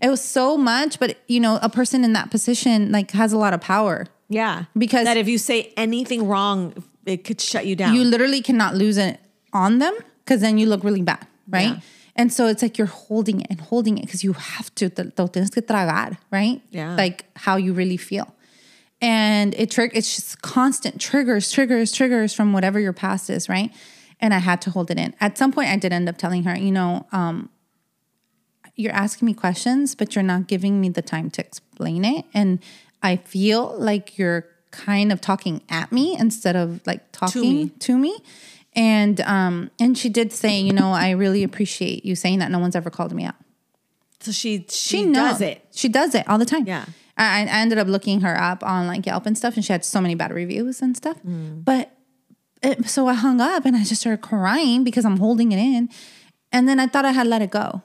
[0.00, 3.38] it was so much, but you know, a person in that position like has a
[3.38, 4.06] lot of power.
[4.30, 4.64] Yeah.
[4.76, 7.94] Because- that if you say anything wrong, it could shut you down.
[7.94, 9.20] You literally cannot lose it
[9.52, 11.74] on them because then you look really bad, right?
[11.74, 11.80] Yeah.
[12.16, 15.04] And so it's like you're holding it and holding it because you have to, te,
[15.04, 16.60] te tienes que tragar, right?
[16.70, 16.96] Yeah.
[16.96, 18.34] Like how you really feel.
[19.00, 23.70] And it trig- it's just constant triggers, triggers, triggers from whatever your past is, right?
[24.20, 25.14] And I had to hold it in.
[25.20, 27.50] At some point, I did end up telling her, you know, um,
[28.74, 32.24] you're asking me questions, but you're not giving me the time to explain it.
[32.32, 32.60] And
[33.02, 38.12] I feel like you're kind of talking at me instead of like talking to me.
[38.12, 38.18] me.
[38.76, 42.50] And um, and she did say, you know, I really appreciate you saying that.
[42.50, 43.34] No one's ever called me out.
[44.20, 45.66] so she she, She knows does it.
[45.72, 46.66] She does it all the time.
[46.66, 46.84] Yeah.
[47.16, 49.82] I, I ended up looking her up on like Yelp and stuff, and she had
[49.84, 51.16] so many bad reviews and stuff.
[51.26, 51.64] Mm.
[51.64, 51.90] But
[52.62, 55.88] it, so I hung up and I just started crying because I'm holding it in,
[56.52, 57.80] and then I thought I had let it go,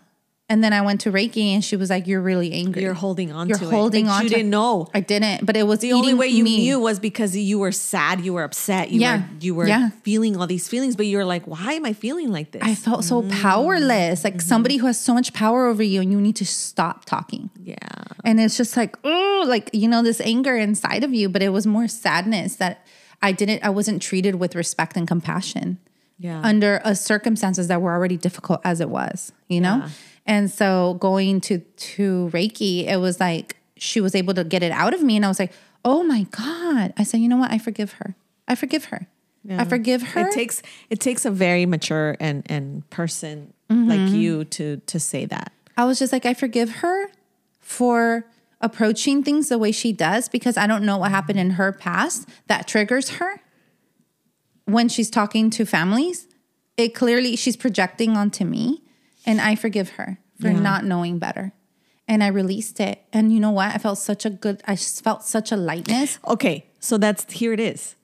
[0.52, 2.82] and then I went to Reiki and she was like, "You're really angry.
[2.84, 4.10] You're holding on You're to holding it.
[4.10, 4.24] On.
[4.24, 4.74] You to didn't know.
[4.94, 6.58] I didn't, but it was The only way you me.
[6.66, 9.18] knew was because you were sad, you were upset, you Yeah.
[9.18, 9.90] were you were Yeah.
[10.04, 12.62] feeling all these feelings, but you were like, why am I feeling like this?
[12.64, 13.32] I felt so Mm.
[13.42, 14.48] powerless, like Mm-hmm.
[14.54, 17.50] somebody who has so much power over you, and you need to stop talking.
[17.64, 17.78] yeah.
[18.24, 21.50] And it's just like, oh, like, you know, this anger inside of you, but it
[21.58, 22.86] was more sadness that
[23.22, 25.78] I didn't, I wasn't treated with respect and compassion
[26.20, 26.40] Yeah.
[26.44, 29.78] under uh, circumstances that were already difficult as it was, you know?
[29.78, 29.90] Yeah.
[30.26, 34.72] And so going to, to Reiki, it was like, she was able to get it
[34.72, 35.16] out of me.
[35.16, 35.52] And I was like,
[35.84, 36.94] oh my God.
[36.98, 37.52] I said, you know what?
[37.52, 38.16] I forgive her.
[38.48, 39.08] I forgive her.
[39.50, 40.28] I forgive her.
[40.28, 43.90] It takes it takes a very mature and and person Mm-hmm.
[43.90, 45.54] like you to to say that.
[45.78, 47.08] I was just like, I forgive her
[47.60, 48.26] for
[48.60, 52.28] approaching things the way she does because I don't know what happened in her past
[52.48, 53.42] that triggers her
[54.66, 56.28] when she's talking to families.
[56.76, 58.84] It clearly, she's projecting onto me,
[59.26, 60.60] and I forgive her for Yeah.
[60.60, 61.54] not knowing better.
[62.08, 63.02] And I released it.
[63.14, 63.74] And you know what?
[63.74, 66.20] I felt such a good, I felt such a lightness.
[66.28, 67.96] Okay, so that's here it is.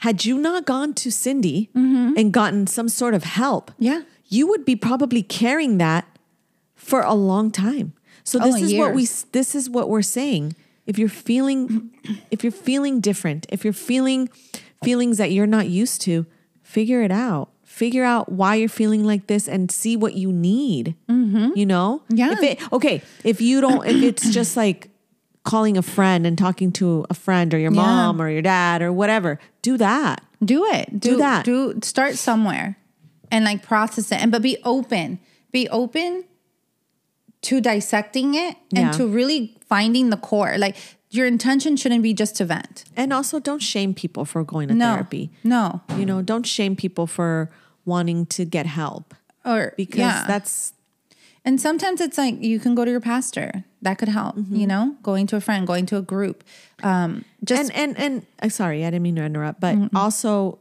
[0.00, 2.14] Had you not gone to Cindy Mm-hmm.
[2.18, 4.02] and gotten some sort of help, Yeah.
[4.28, 6.06] you would be probably carrying that
[6.74, 7.94] for a long time.
[8.22, 10.54] So this Oh, is what we this is what we're saying.
[10.86, 11.90] If you're feeling
[12.30, 14.28] if you're feeling different, if you're feeling
[14.84, 16.26] feelings that you're not used to,
[16.62, 17.48] figure it out.
[17.76, 20.94] Figure out why you're feeling like this and see what you need.
[21.08, 22.00] You know?
[22.08, 22.16] Mm-hmm.
[22.16, 22.32] Yeah.
[22.32, 24.88] If it okay, if you don't if it's just like
[25.44, 27.82] calling a friend and talking to a friend or your Yeah.
[27.82, 30.22] mom or your dad or whatever, do that.
[30.42, 30.98] Do it.
[30.98, 31.44] Do, that.
[31.44, 32.78] Do start somewhere
[33.30, 35.18] and like process it and but be open.
[35.52, 36.24] Be open
[37.42, 38.92] to dissecting it and Yeah.
[38.92, 40.56] to really finding the core.
[40.56, 40.76] Like
[41.10, 42.84] your intention shouldn't be just to vent.
[42.96, 44.94] And also don't shame people for going to No.
[44.94, 45.30] therapy.
[45.44, 45.82] No.
[45.98, 47.50] You know, don't shame people for
[47.86, 50.24] wanting to get help Or because yeah.
[50.26, 50.72] that's
[51.44, 53.62] and sometimes it's like you can go to your pastor.
[53.82, 54.56] That could help, Mm-hmm.
[54.56, 56.42] you know, going to a friend, going to a group.
[56.82, 60.58] Um just and and and uh, sorry, I didn't mean to interrupt, but also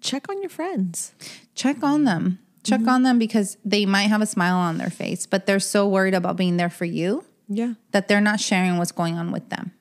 [0.00, 1.12] check on your friends.
[1.54, 2.38] check on them.
[2.62, 2.88] Check Mm-hmm.
[2.88, 6.14] on them because they might have a smile on their face, but they're so worried
[6.14, 7.74] about being there for you Yeah.
[7.90, 9.72] that they're not sharing what's going on with them.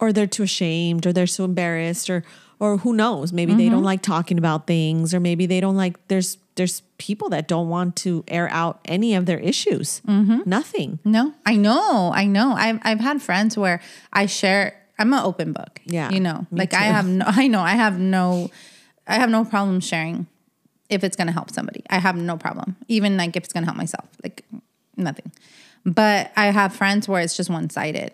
[0.00, 2.24] Or they're too ashamed or they're so embarrassed or
[2.58, 3.84] or who knows, maybe they don't mm-hmm.
[3.86, 7.96] like talking about things or maybe they don't like there's there's people that don't want
[7.96, 10.00] to air out any of their issues.
[10.06, 10.48] Mm-hmm.
[10.48, 10.98] Nothing.
[11.04, 12.52] No, I know, I know.
[12.52, 13.80] I've I've had friends where
[14.12, 14.80] I share.
[14.98, 15.80] I'm an open book.
[15.84, 17.24] Yeah, you know, like I have no.
[17.28, 18.50] I know I have no.
[19.06, 20.26] I have no problem sharing
[20.88, 21.82] if it's going to help somebody.
[21.90, 24.08] I have no problem, even like if it's going to help myself.
[24.22, 24.44] Like
[24.96, 25.32] nothing.
[25.84, 28.12] But I have friends where it's just one sided.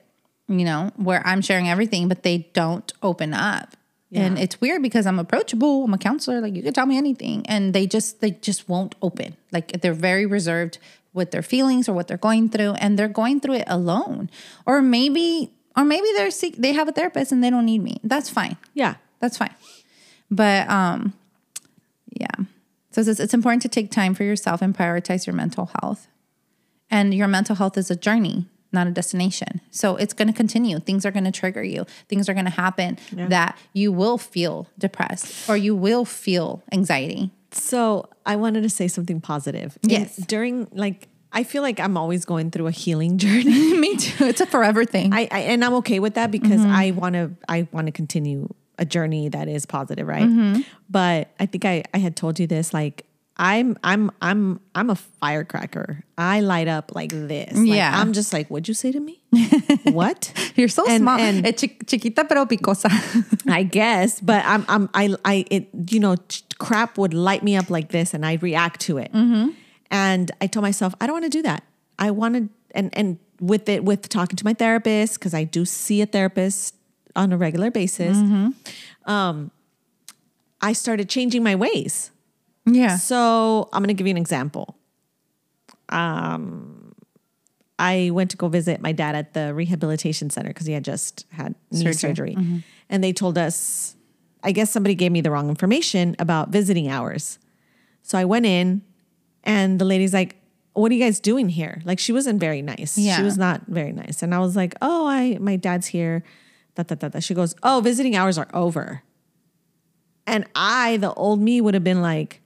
[0.48, 3.76] You know, where I'm sharing everything, but they don't open up.
[4.12, 5.84] And it's weird because I'm approachable.
[5.84, 6.40] I'm a counselor.
[6.40, 9.36] Like you can tell me anything, and they just they just won't open.
[9.52, 10.78] Like they're very reserved
[11.12, 14.30] with their feelings or what they're going through, and they're going through it alone.
[14.66, 18.00] Or maybe, or maybe they're seek, they have a therapist and they don't need me.
[18.02, 18.56] That's fine.
[18.74, 18.94] Yeah.
[19.20, 19.54] That's fine.
[20.30, 21.12] But um,
[22.10, 22.46] yeah.
[22.90, 26.08] So it's, it's important to take time for yourself and prioritize your mental health.
[26.90, 29.60] And your mental health is a journey, not a destination.
[29.70, 30.78] So it's going to continue.
[30.78, 31.86] Things are going to trigger you.
[32.08, 37.30] Things are going to happen that you will feel depressed or you will feel anxiety.
[37.52, 39.78] So I wanted to say something positive.
[39.82, 40.16] Yes.
[40.16, 43.74] during like I feel like I'm always going through a healing journey.
[43.78, 44.24] Me too.
[44.24, 45.12] It's a forever thing.
[45.12, 46.70] I, I and I'm okay with that because mm-hmm.
[46.70, 50.22] I want to I want to continue a journey that is positive, right?
[50.22, 50.62] Mm-hmm.
[50.88, 53.04] But I think I I had told you this like
[53.42, 56.04] I'm I'm I'm I'm a firecracker.
[56.18, 57.56] I light up like this.
[57.56, 57.90] Like, Yeah.
[57.98, 59.22] I'm just like, what'd you say to me?
[59.84, 60.30] what?
[60.56, 61.18] You're so And- small.
[61.18, 62.90] and- Eh, chi- chiquita pero picosa.
[63.50, 66.16] I guess, but I'm I'm I I it you know
[66.58, 69.10] crap would light me up like this, and I react to it.
[69.90, 71.64] And I told myself I don't want to do that.
[71.98, 75.64] I want to and and with it with talking to my therapist because I do
[75.64, 76.74] see a therapist
[77.16, 78.18] on a regular basis.
[79.06, 79.50] Um,
[80.60, 82.10] I started changing my ways.
[82.66, 82.96] Yeah.
[82.96, 84.76] So I'm going to give you an example.
[85.88, 86.94] Um,
[87.78, 91.26] I went to go visit my dad at the rehabilitation center because he had just
[91.30, 92.34] had knee Surgery.
[92.34, 93.96] surgery, and they told us,
[94.44, 97.38] I guess somebody gave me the wrong information about visiting hours.
[98.02, 98.82] So I went in,
[99.44, 100.36] and the lady's like,
[100.74, 102.98] "What are you guys doing here?" Like she wasn't very nice.
[102.98, 103.16] Yeah.
[103.16, 106.22] She was not very nice, and I was like, "Oh, I my dad's here."
[106.74, 107.18] Da, da, da, da.
[107.20, 109.02] She goes, "Oh, visiting hours are over."
[110.26, 112.40] And I, the old me, would have been like,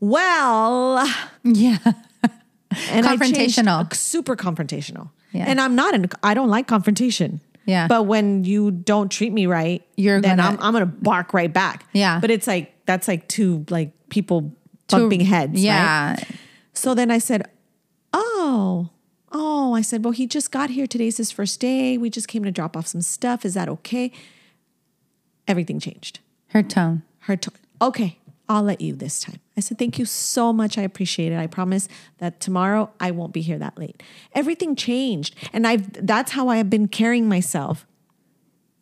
[0.00, 1.06] well,
[1.44, 1.78] Yeah.
[2.90, 3.94] and I changed- Confrontational.
[3.94, 5.10] super confrontational.
[5.32, 5.44] Yeah.
[5.46, 7.40] And I'm not, an, I don't like confrontation.
[7.66, 7.86] Yeah.
[7.86, 11.52] But when you don't treat me right, You're then gonna- I'm, I'm to bark right
[11.52, 11.84] back.
[11.92, 12.18] Yeah.
[12.20, 14.54] But it's like, that's like two like people
[14.88, 15.52] bumping heads.
[15.52, 15.60] right?
[15.60, 16.16] Yeah.
[16.72, 17.46] So then I said,
[18.14, 18.88] Oh,
[19.32, 20.86] oh, I said, Well, he just got here.
[20.86, 21.98] Today's his first day.
[21.98, 23.44] We just came to drop off some stuff.
[23.44, 24.12] Is that okay?
[25.46, 26.20] Everything changed.
[26.48, 27.02] Her tone.
[27.20, 27.54] Her tone.
[27.82, 29.40] Okay, I'll let you this time.
[29.56, 30.78] I said, Thank you so much.
[30.78, 31.36] I appreciate it.
[31.38, 34.02] I promise that tomorrow I won't be here that late.
[34.32, 35.34] Everything changed.
[35.52, 37.84] And I've that's how I have been carrying myself.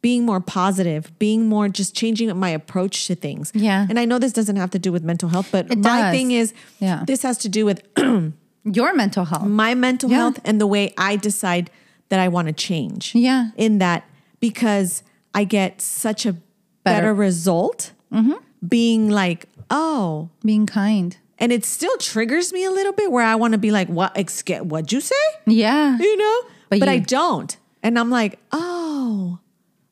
[0.03, 3.51] Being more positive, being more just changing my approach to things.
[3.55, 3.87] Yeah.
[3.91, 6.13] And I know this doesn't have to do with mental health, but It my does.
[6.13, 7.03] thing is Yeah.
[7.07, 7.83] this has to do with
[8.65, 9.45] Your mental health.
[9.47, 10.17] my mental Yeah.
[10.19, 11.71] health and the way I decide
[12.09, 13.15] that I want to change.
[13.17, 13.51] Yeah.
[13.57, 14.05] In that,
[14.39, 15.03] because
[15.35, 16.43] I get such a better,
[16.85, 17.15] Better.
[17.15, 18.35] result mm-hmm.
[18.69, 21.17] being like, oh, Being kind.
[21.39, 24.15] and it still triggers me a little bit where I want to be like, what,
[24.15, 25.15] exca- what'd you say?
[25.47, 25.99] Yeah.
[25.99, 26.43] You know?
[26.71, 27.57] But But, I don't.
[27.83, 29.39] And I'm like, oh,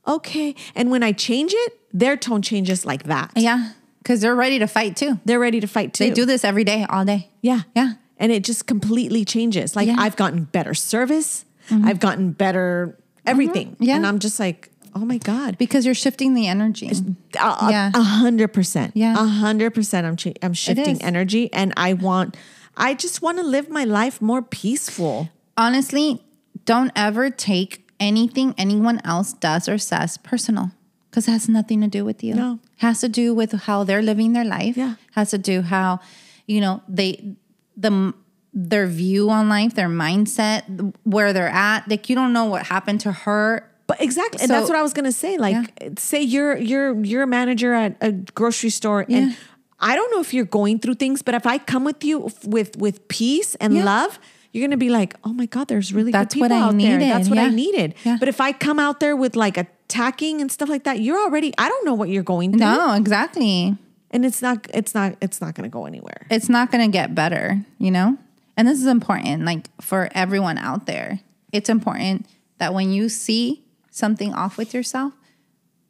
[0.07, 0.55] okay.
[0.75, 3.31] And when I change it, their tone changes like that.
[3.37, 3.73] Yeah.
[3.99, 5.21] Because they're ready to fight too.
[5.25, 6.05] They're ready to fight too.
[6.05, 7.31] They do this every day, all day.
[7.41, 7.61] Yeah.
[7.75, 7.95] Yeah.
[8.19, 9.77] And it just completely changes.
[9.77, 9.97] Like Yeah.
[9.99, 11.45] I've gotten better service.
[11.71, 11.87] Mm-hmm.
[11.87, 13.73] I've gotten better everything.
[13.73, 13.85] Mm-hmm.
[13.85, 13.97] Yeah.
[13.97, 15.59] And I'm just like, oh my God.
[15.59, 16.89] Because you're shifting the energy.
[16.89, 17.91] A- A uh, uh, Yeah.
[17.95, 18.93] a hundred percent.
[18.95, 19.15] Yeah.
[19.15, 20.07] A hundred percent.
[20.07, 22.37] I'm cha- I'm shifting energy and I want
[22.77, 25.31] I just want to live my life more peaceful.
[25.57, 26.23] Honestly,
[26.65, 30.73] don't ever take anything anyone else does or says personal.
[31.11, 32.35] Because it has nothing to do with you.
[32.35, 32.59] No.
[32.79, 34.77] Has to do with how they're living their life.
[34.77, 34.95] Yeah.
[35.13, 36.01] Has to do how,
[36.47, 37.37] you know, they
[37.77, 38.13] the
[38.53, 41.89] their view on life, their mindset, where they're at.
[41.89, 44.93] Like you don't know what happened to her But exactly, and that's what I was
[44.95, 45.37] gonna say.
[45.37, 45.57] Like,
[45.99, 49.19] say you're you're you're a manager at a grocery store, Yeah.
[49.19, 49.37] and
[49.79, 52.77] I don't know if you're going through things, but if I come with you with
[52.79, 53.85] with peace and Yeah.
[53.85, 54.19] love,
[54.53, 56.79] you're gonna be like, oh my god, there's really That's good people what I out
[56.79, 56.99] there.
[56.99, 57.95] needed, That's what I needed.
[58.05, 58.17] Yeah.
[58.19, 61.53] But if I come out there with like attacking and stuff like that, you're already.
[61.59, 63.77] I don't know what you're going through, No, exactly.
[64.11, 66.27] and it's not it's not it's not gonna go anywhere.
[66.31, 68.17] It's not going to get better, you know?
[68.57, 71.21] And this is important, like for everyone out there.
[71.53, 72.25] It's important
[72.59, 73.64] that when you see
[73.95, 75.15] something off with yourself,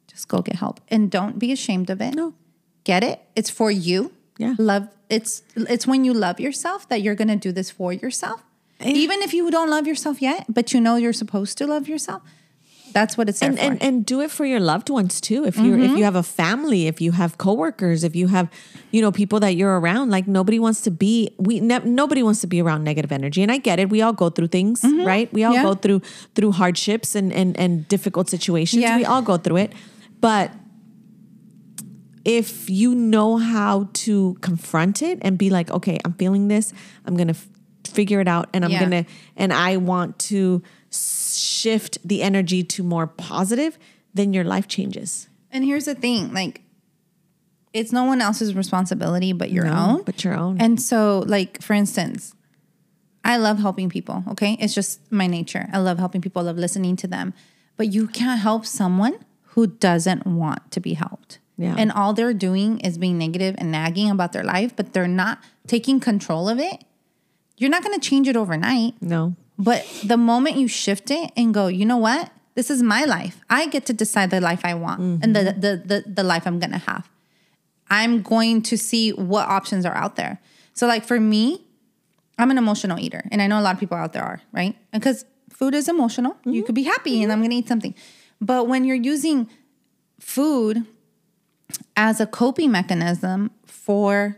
[0.07, 2.13] just go get help and don't be ashamed of it.
[2.13, 2.33] No.
[2.83, 3.19] Get it?
[3.35, 4.13] It's for you.
[4.37, 4.55] Yeah.
[4.57, 8.43] Love it's it's when you love yourself that you're going to do this for yourself.
[8.81, 12.21] Even if you don't love yourself yet, but you know you're supposed to love yourself.
[12.95, 13.61] That's what it's and, for.
[13.61, 13.71] Mm-hmm.
[13.73, 15.43] and and do it for your loved ones too.
[15.45, 18.47] If you're if you have a family, if you have coworkers, if you have
[18.91, 22.39] you know people that you're around, like nobody wants to be we ne- nobody wants
[22.41, 23.43] to be around negative energy.
[23.43, 23.89] And I get it.
[23.89, 24.81] We all go through things,
[25.11, 25.27] right?
[25.33, 25.65] We all Mm-hmm.
[25.65, 25.73] Yeah.
[25.73, 26.01] go through
[26.35, 28.81] through hardships and and and difficult situations.
[28.81, 28.95] Yeah.
[28.97, 29.73] We all go through it,
[30.21, 30.51] but
[32.23, 36.73] if you know how to confront it and be like, okay, I'm feeling this,
[37.05, 37.47] I'm gonna f-
[37.85, 38.79] figure it out, and I'm Yeah.
[38.79, 39.05] gonna
[39.37, 40.63] and I want to
[41.65, 43.77] shift the energy to more positive,
[44.13, 45.27] then your life changes.
[45.51, 46.61] And here's the thing, like
[47.73, 50.03] it's no one else's responsibility but your No, own.
[50.03, 50.61] but your own.
[50.61, 52.33] And so like for instance,
[53.23, 54.55] I love helping people, okay?
[54.59, 55.67] It's just my nature.
[55.73, 57.33] I love helping people, I love listening to them.
[57.77, 59.15] But you can't help someone
[59.53, 61.39] who doesn't want to be helped.
[61.57, 61.75] Yeah.
[61.77, 65.39] And all they're doing is being negative and nagging about their life, but they're not
[65.67, 66.77] taking control of it
[67.57, 68.93] You're not going to change it overnight.
[69.01, 69.35] No.
[69.57, 72.31] But the moment you shift it and go, you know what?
[72.55, 73.41] This is my life.
[73.49, 75.59] I get to decide the life I want and the, mm-hmm.
[75.59, 77.09] the, the, the life I'm going to have.
[77.89, 80.39] I'm going to see what options are out there.
[80.73, 81.63] So, like for me,
[82.37, 83.23] I'm an emotional eater.
[83.31, 84.75] And I know a lot of people out there are, right?
[84.91, 86.37] Because food is emotional.
[86.43, 86.65] You mm-hmm.
[86.65, 87.43] could be happy and I'm mm-hmm.
[87.43, 87.95] going to eat something.
[88.41, 89.49] But when you're using
[90.19, 90.85] food
[91.95, 94.37] as a coping mechanism for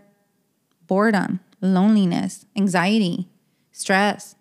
[0.87, 3.27] boredom, loneliness, anxiety,
[3.71, 4.35] stress,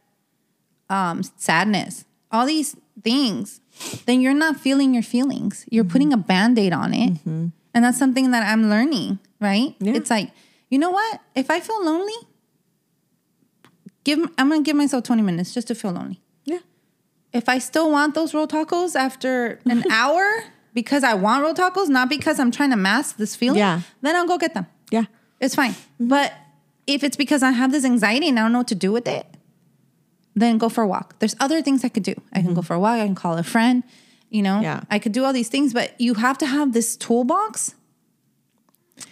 [0.88, 3.60] um, sadness, all these things,
[4.06, 5.64] then you're not feeling your feelings.
[5.70, 5.92] You're mm-hmm.
[5.92, 7.14] putting a band aid on it.
[7.14, 7.48] Mm-hmm.
[7.74, 9.74] And that's something that I'm learning, right?
[9.80, 9.94] Yeah.
[9.94, 10.30] It's like,
[10.70, 11.20] you know what?
[11.34, 12.14] If I feel lonely,
[14.04, 16.20] give I'm gonna give myself 20 minutes just to feel lonely.
[16.44, 16.60] Yeah.
[17.32, 21.88] If I still want those roll tacos after an hour because I want roll tacos,
[21.88, 23.82] not because I'm trying to mask this feeling, Yeah.
[24.00, 24.66] then I'll go get them.
[24.90, 25.04] Yeah.
[25.40, 25.72] It's fine.
[25.72, 26.08] Mm-hmm.
[26.08, 26.32] But
[26.86, 29.06] if it's because I have this anxiety and I don't know what to do with
[29.06, 29.26] it,
[30.36, 31.18] then go for a walk.
[31.18, 32.14] There's other things I could do.
[32.32, 32.66] I can go mm-hmm.
[32.66, 33.00] for a walk.
[33.00, 33.82] I can call a friend.
[34.30, 34.82] You know, Yeah.
[34.90, 37.74] I could do all these things, but you have to have this toolbox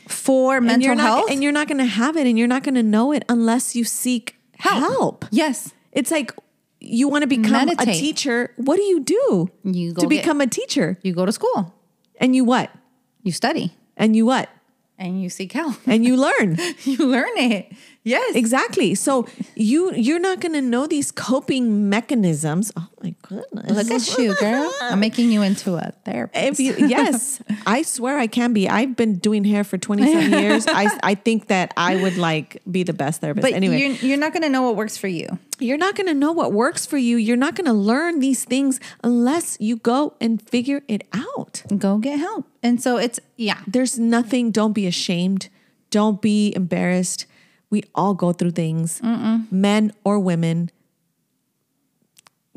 [0.08, 1.30] for And mental not health.
[1.30, 3.74] and you're not going to have it and you're not going to know it unless
[3.76, 5.24] you seek help.
[5.30, 6.32] yes, It's like
[6.80, 8.52] you want to become a teacher.
[8.56, 10.98] What do you do You go to get- become a teacher?
[11.02, 11.72] you go to school,
[12.20, 12.70] And you what?
[13.22, 14.48] you study, And you what?
[14.98, 15.76] And you seek help.
[15.86, 16.58] And you learn.
[16.84, 17.72] you learn it.
[18.06, 18.94] Yes, exactly.
[18.94, 22.70] So you you're not going to know these coping mechanisms.
[22.76, 23.70] Oh my goodness.
[23.70, 24.70] Look at you, girl.
[24.82, 26.44] I'm making you into a therapist.
[26.44, 28.68] If you, yes, I swear I can be.
[28.68, 30.66] I've been doing hair for 27 years.
[30.68, 33.42] I, I think that I would like be the best therapist.
[33.42, 35.38] but anyway, you're, you're not going to know what works for you.
[35.58, 37.16] you're not going to know what works for you.
[37.16, 41.62] You're not going to learn these things unless you go and figure it out.
[41.78, 42.46] Go get help.
[42.64, 45.50] And so it's, yeah, There's nothing, don't be ashamed.
[45.90, 47.26] Don't be embarrassed.
[47.70, 50.70] We all go through things, men or women.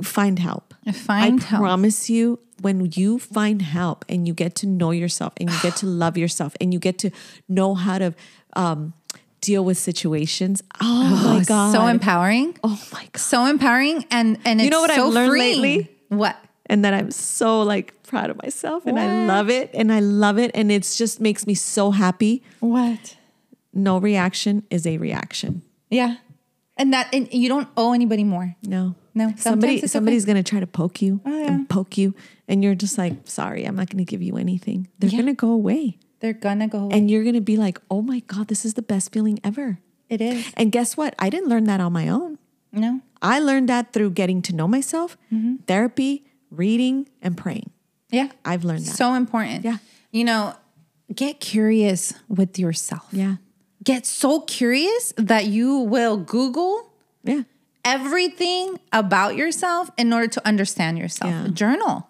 [0.02, 0.74] Find help.
[0.94, 1.62] Find I help.
[1.62, 5.76] promise you, when you find help and you get to know yourself and you get
[5.78, 7.12] to love yourself and you get to
[7.48, 8.16] know how to
[8.54, 8.94] um,
[9.42, 10.64] deal with situations.
[10.82, 11.72] Oh, my God.
[11.72, 12.58] so empowering.
[12.64, 13.18] oh my God.
[13.20, 14.06] So empowering.
[14.10, 15.92] And, and it's know what I've learned lately?
[16.10, 16.38] What?
[16.68, 20.38] And that I'm so like proud of myself and I love it and I love
[20.38, 22.44] it and it's just makes me so happy.
[22.60, 23.18] What?
[23.74, 25.62] No reaction is a reaction.
[25.90, 26.18] Yeah.
[26.78, 28.56] And that, and you don't owe anybody more.
[28.64, 28.96] No.
[29.16, 31.48] No, Somebody somebody's gonna try to poke you Oh, yeah.
[31.48, 32.14] and poke you
[32.48, 34.88] and you're just like, sorry, I'm not gonna give you anything.
[35.00, 35.20] They're Yeah.
[35.20, 35.98] gonna go away.
[36.20, 36.96] They're gonna go away.
[36.98, 39.80] And you're gonna be like, oh my God, this is the best feeling ever.
[40.08, 40.46] it is.
[40.56, 41.16] And guess what?
[41.20, 42.38] I didn't learn that on my own.
[42.72, 43.02] No.
[43.22, 45.56] I learned that through getting to know myself, Mm-hmm.
[45.68, 47.70] therapy, reading, and praying.
[48.10, 48.30] Yeah.
[48.46, 48.96] I've learned that.
[48.96, 49.66] So important.
[49.66, 49.78] Yeah.
[50.12, 50.56] You know,
[51.14, 53.08] get curious with yourself.
[53.12, 53.36] yeah.
[53.84, 56.92] Get so curious that you will Google
[57.24, 57.44] Yeah.
[57.86, 61.32] everything about yourself in order to understand yourself.
[61.32, 61.48] Yeah.
[61.54, 62.08] Journal.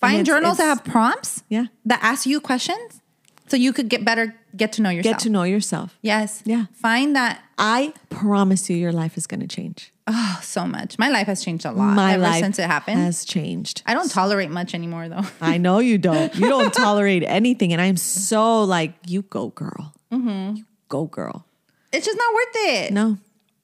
[0.00, 1.66] Find it's- journals that have prompts Yeah.
[1.84, 3.02] that ask you questions
[3.48, 5.14] so you could get better, get to know yourself.
[5.16, 5.98] Get to know yourself.
[6.00, 6.42] Yes.
[6.46, 6.66] Yeah.
[6.72, 7.40] Find that.
[7.60, 9.92] I promise you, your life is going to change.
[10.06, 10.98] Oh, so much.
[10.98, 12.98] My life has changed a lot My ever life since it happened.
[12.98, 13.82] has changed.
[13.84, 15.22] I don't tolerate much anymore though.
[15.40, 16.34] I know you don't.
[16.34, 19.94] You don't tolerate anything, and I'm so like, you go, girl.
[20.10, 20.56] Mm-hmm.
[20.56, 21.44] You go, girl.
[21.92, 22.92] It's just not worth it.
[22.92, 23.18] No,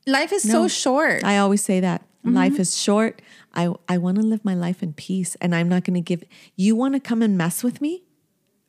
[0.07, 1.25] Life is so short.
[1.25, 2.35] I always say that mm-hmm.
[2.35, 3.21] life is short.
[3.55, 6.23] I I want to live my life in peace, and I'm not going to give.
[6.55, 8.05] You want to come and mess with me?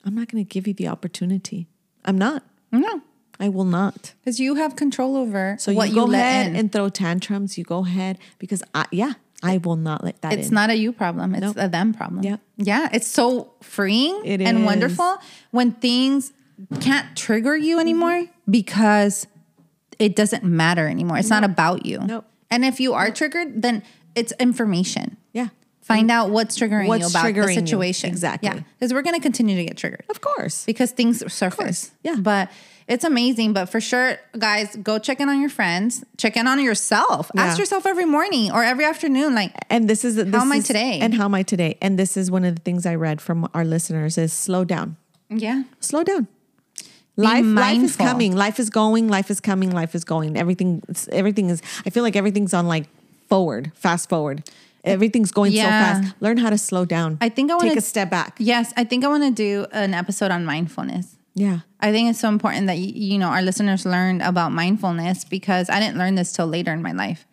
[0.04, 1.68] I'm not going to give you the opportunity.
[2.06, 2.44] I'm not.
[2.72, 3.02] no.
[3.40, 4.14] I will not.
[4.24, 6.56] Because you have control over So what you you, go let ahead in.
[6.56, 7.58] and throw tantrums.
[7.58, 9.14] You go ahead because I yeah
[9.44, 10.54] I will not let that it's in.
[10.56, 11.36] not a you problem.
[11.36, 12.24] It's a them problem.
[12.24, 12.40] Yep.
[12.58, 12.90] Yeah.
[12.92, 14.66] It's so freeing It and is.
[14.66, 15.18] wonderful
[15.52, 16.34] when things
[16.80, 17.82] can't trigger you mm-hmm.
[17.82, 19.28] anymore because
[20.00, 21.18] it doesn't matter anymore.
[21.20, 22.00] It's not about you.
[22.00, 22.26] Nope.
[22.50, 23.84] And if you are triggered, then
[24.16, 25.18] it's information.
[25.34, 25.50] yeah.
[25.82, 27.60] Find out what's triggering you What's about triggering the you.
[27.68, 28.10] situation.
[28.10, 28.50] Exactly.
[28.50, 28.60] Yeah.
[28.78, 30.04] Because we're going to continue to get triggered.
[30.10, 30.66] Of course.
[30.66, 31.92] because things surface.
[32.04, 32.16] Yeah.
[32.20, 32.52] But
[32.88, 33.54] it's amazing.
[33.54, 36.04] But for sure, guys, go check in on your friends.
[36.18, 37.30] Check in on yourself.
[37.36, 40.60] Ask yourself every morning or every afternoon, like, And this is this How am I
[40.62, 41.00] today?
[41.02, 41.78] And how am I today?
[41.82, 44.96] And this is one of the things I read from our listeners is slow down.
[45.30, 46.28] yeah, Slow down.
[47.20, 48.36] Life, life is coming.
[48.36, 49.08] Life is going.
[49.08, 49.72] Life is coming.
[49.72, 50.38] Life is going.
[50.38, 51.64] Everything, everything is.
[51.84, 52.86] I feel like everything's on like
[53.28, 54.44] forward, fast forward.
[54.84, 55.64] Everything's going Yeah.
[55.64, 56.16] so fast.
[56.22, 57.18] Learn how to slow down.
[57.20, 58.36] I think I wanna- take a step back.
[58.38, 61.17] yes, I think I want to do an episode on mindfulness.
[61.38, 65.70] Yeah, I think it's so important that you know our listeners learn about mindfulness because
[65.70, 67.28] I didn't learn this till later in my life,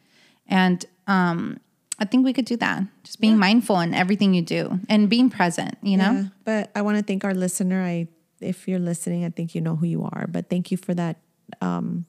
[0.47, 1.59] and um,
[1.99, 2.85] I think we could do that.
[3.03, 5.79] Just being mindful in everything you do and being present.
[5.83, 7.83] You know, Yeah, but I want to thank our listener.
[7.83, 8.09] I,
[8.41, 10.27] if you're listening, I think you know who you are.
[10.29, 11.17] But thank you for that
[11.63, 12.05] um,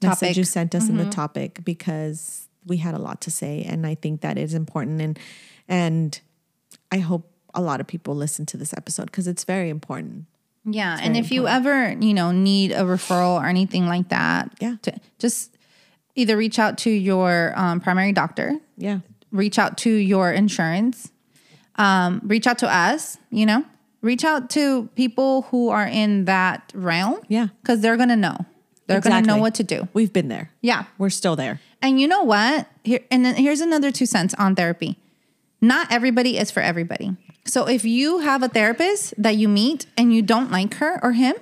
[0.00, 3.86] message you sent us in the topic because we had a lot to say, and
[3.86, 5.00] I think that is important.
[5.00, 5.18] And
[5.68, 6.20] and
[6.92, 10.26] I hope a lot of people listen to this episode because it's very important.
[10.64, 14.76] Yeah, and if you ever, you know, need a referral or anything like that, Yeah.
[14.82, 15.54] to, just
[16.14, 19.00] either reach out to your um, primary doctor, Yeah.
[19.30, 21.10] reach out to your insurance,
[21.76, 23.64] um, reach out to us, you know,
[24.00, 27.16] reach out to people who are in that realm.
[27.28, 27.48] Yeah.
[27.62, 28.46] Because they're going to know.
[28.86, 29.88] They're going to know what to do.
[29.94, 30.50] We've been there.
[30.60, 30.84] Yeah.
[30.98, 31.60] We're still there.
[31.80, 32.68] And you know what?
[32.84, 34.98] Here and then here's another two cents on therapy.
[35.60, 37.16] Not everybody is for everybody.
[37.46, 41.12] So if you have a therapist that you meet and you don't like her or
[41.12, 41.34] him,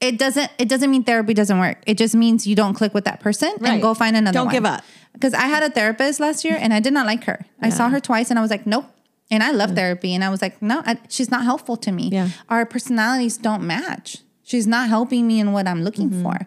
[0.00, 1.78] it doesn't it doesn't mean therapy doesn't work.
[1.86, 3.72] It just means you don't click with that person Right.
[3.72, 4.54] and go find another Don't one.
[4.54, 4.84] give up.
[5.14, 7.44] Because I had a therapist last year and I did not like her.
[7.62, 8.84] I saw her twice and I was like, nope.
[9.30, 12.10] And I love therapy and I was like, no, I, she's not helpful to me.
[12.12, 12.28] Yeah.
[12.50, 14.18] Our personalities don't match.
[14.44, 16.22] She's not helping me in what I'm looking Mm-hmm.
[16.22, 16.46] for.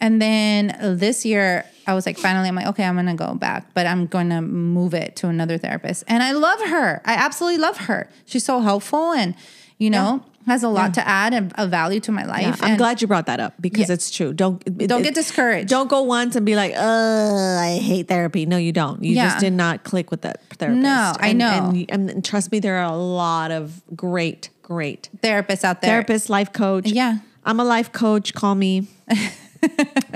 [0.00, 3.72] And then this year, I was like, finally, I'm like, okay, I'm gonna go back,
[3.74, 6.04] but I'm gonna move it to another therapist.
[6.06, 7.00] And I love her.
[7.04, 8.08] I absolutely love her.
[8.26, 9.34] She's so helpful and,
[9.78, 12.42] you know, has a lot to add and a value to my life.
[12.42, 13.94] Yeah, I'm And glad you brought that up because Yeah.
[13.94, 14.32] it's true.
[14.34, 15.68] Don't Don't it- get discouraged.
[15.68, 19.02] Don't go once and be like, "Uh, I hate therapy." No, you don't.
[19.02, 19.28] You Yeah.
[19.28, 20.82] just did not click with that therapist.
[20.82, 21.84] No, I And- know.
[21.88, 25.90] And, and, trust me, there are a lot of great, great therapists out there.
[25.90, 26.86] therapist, life coach.
[26.86, 27.18] Yeah.
[27.46, 28.34] I'm a life coach.
[28.34, 28.88] Call me.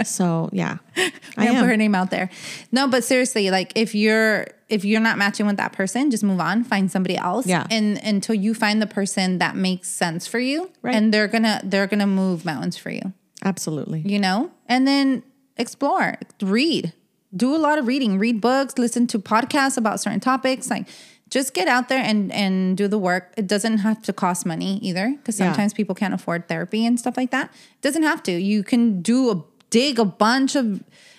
[0.05, 2.31] so yeah, I I put her name out there.
[2.71, 6.41] No, but seriously, like if you're if you're not matching with that person, just move
[6.41, 7.47] on, find somebody else.
[7.47, 7.67] Yeah.
[7.71, 10.71] And until you find the person that makes sense for you.
[10.81, 10.95] Right.
[10.95, 13.13] And they're gonna they're gonna move mountains for you.
[13.45, 14.01] Absolutely.
[14.01, 14.51] You know?
[14.67, 15.25] And then
[15.59, 16.95] explore, read.
[17.35, 20.71] Do a lot of reading, read books, listen to podcasts about certain topics.
[20.71, 20.89] Like
[21.33, 23.25] just get out there and and do the work.
[23.41, 25.47] It doesn't have to cost money either, because Yeah.
[25.49, 27.47] sometimes people can't afford therapy and stuff like that.
[27.79, 28.33] It doesn't have to.
[28.33, 29.37] You can do a
[29.71, 30.67] dig a bunch of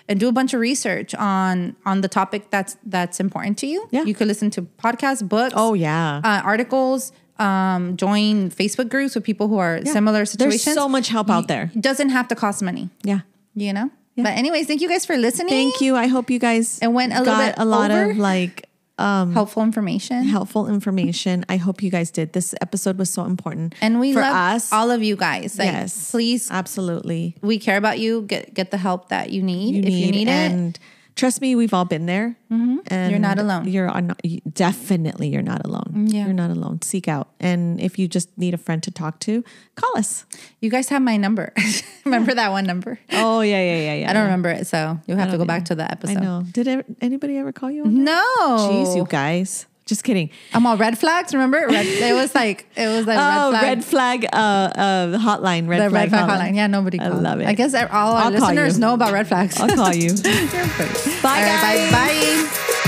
[0.08, 3.80] and do a bunch of research on on the topic that's that's important to you.
[3.92, 4.04] Yeah.
[4.10, 6.22] You could listen to podcasts, books, Oh yeah.
[6.24, 11.08] uh, articles, um, join Facebook groups with people who are similar situations There's so much
[11.10, 11.72] help out there.
[11.74, 13.22] It doesn't have to cost money, Yeah.
[13.56, 13.90] you know?
[14.16, 15.50] But anyways, thank you guys for listening.
[15.50, 15.96] Thank you.
[15.96, 18.12] I hope you guys It went a little bit a lot over.
[18.12, 18.56] of like
[19.00, 20.24] Um, helpful information.
[20.26, 21.46] helpful information.
[21.50, 22.34] I hope you guys did.
[22.34, 23.74] This episode was so important.
[23.82, 24.72] And we for love us.
[24.72, 25.58] all of you guys.
[25.58, 26.12] Like, yes.
[26.12, 27.36] Please, Absolutely.
[27.42, 28.22] we care about you.
[28.24, 30.80] Get get the help that you need if you need it.
[31.16, 32.36] Trust me, we've all been there.
[32.52, 32.78] Mm-hmm.
[32.88, 33.68] And You're not alone.
[33.68, 34.16] You're on,
[34.54, 35.92] definitely you're not alone.
[35.94, 36.26] Mm, yeah.
[36.26, 36.82] You're not alone.
[36.82, 37.30] Seek out.
[37.40, 39.44] And if you just need a friend to talk to,
[39.76, 40.26] call us.
[40.60, 41.54] You guys have my number.
[42.06, 43.00] remember that one number?
[43.12, 44.10] Oh yeah, yeah, yeah, yeah.
[44.10, 46.22] I don't remember it, so you'll have to go back to the I episode.
[46.22, 46.44] know.
[46.52, 47.84] Did anybody ever call you?
[47.84, 48.04] On?
[48.04, 48.58] No.
[48.72, 49.66] Jeez, you guys.
[49.86, 50.30] Just kidding.
[50.54, 51.34] I'm all red flags.
[51.34, 54.24] Remember, red, it was like it was like oh, red flag.
[54.24, 55.68] red flag uh, uh, hotline.
[55.68, 56.56] Red the flag, red flag hotline.
[56.56, 57.00] Yeah, nobody.
[57.00, 57.48] I love it.
[57.48, 59.60] I guess all our I'll listeners know about red flags.
[59.60, 60.10] I'll call you.
[60.24, 61.92] Bye, right, guys.
[61.92, 62.48] bye.
[62.72, 62.80] Bye.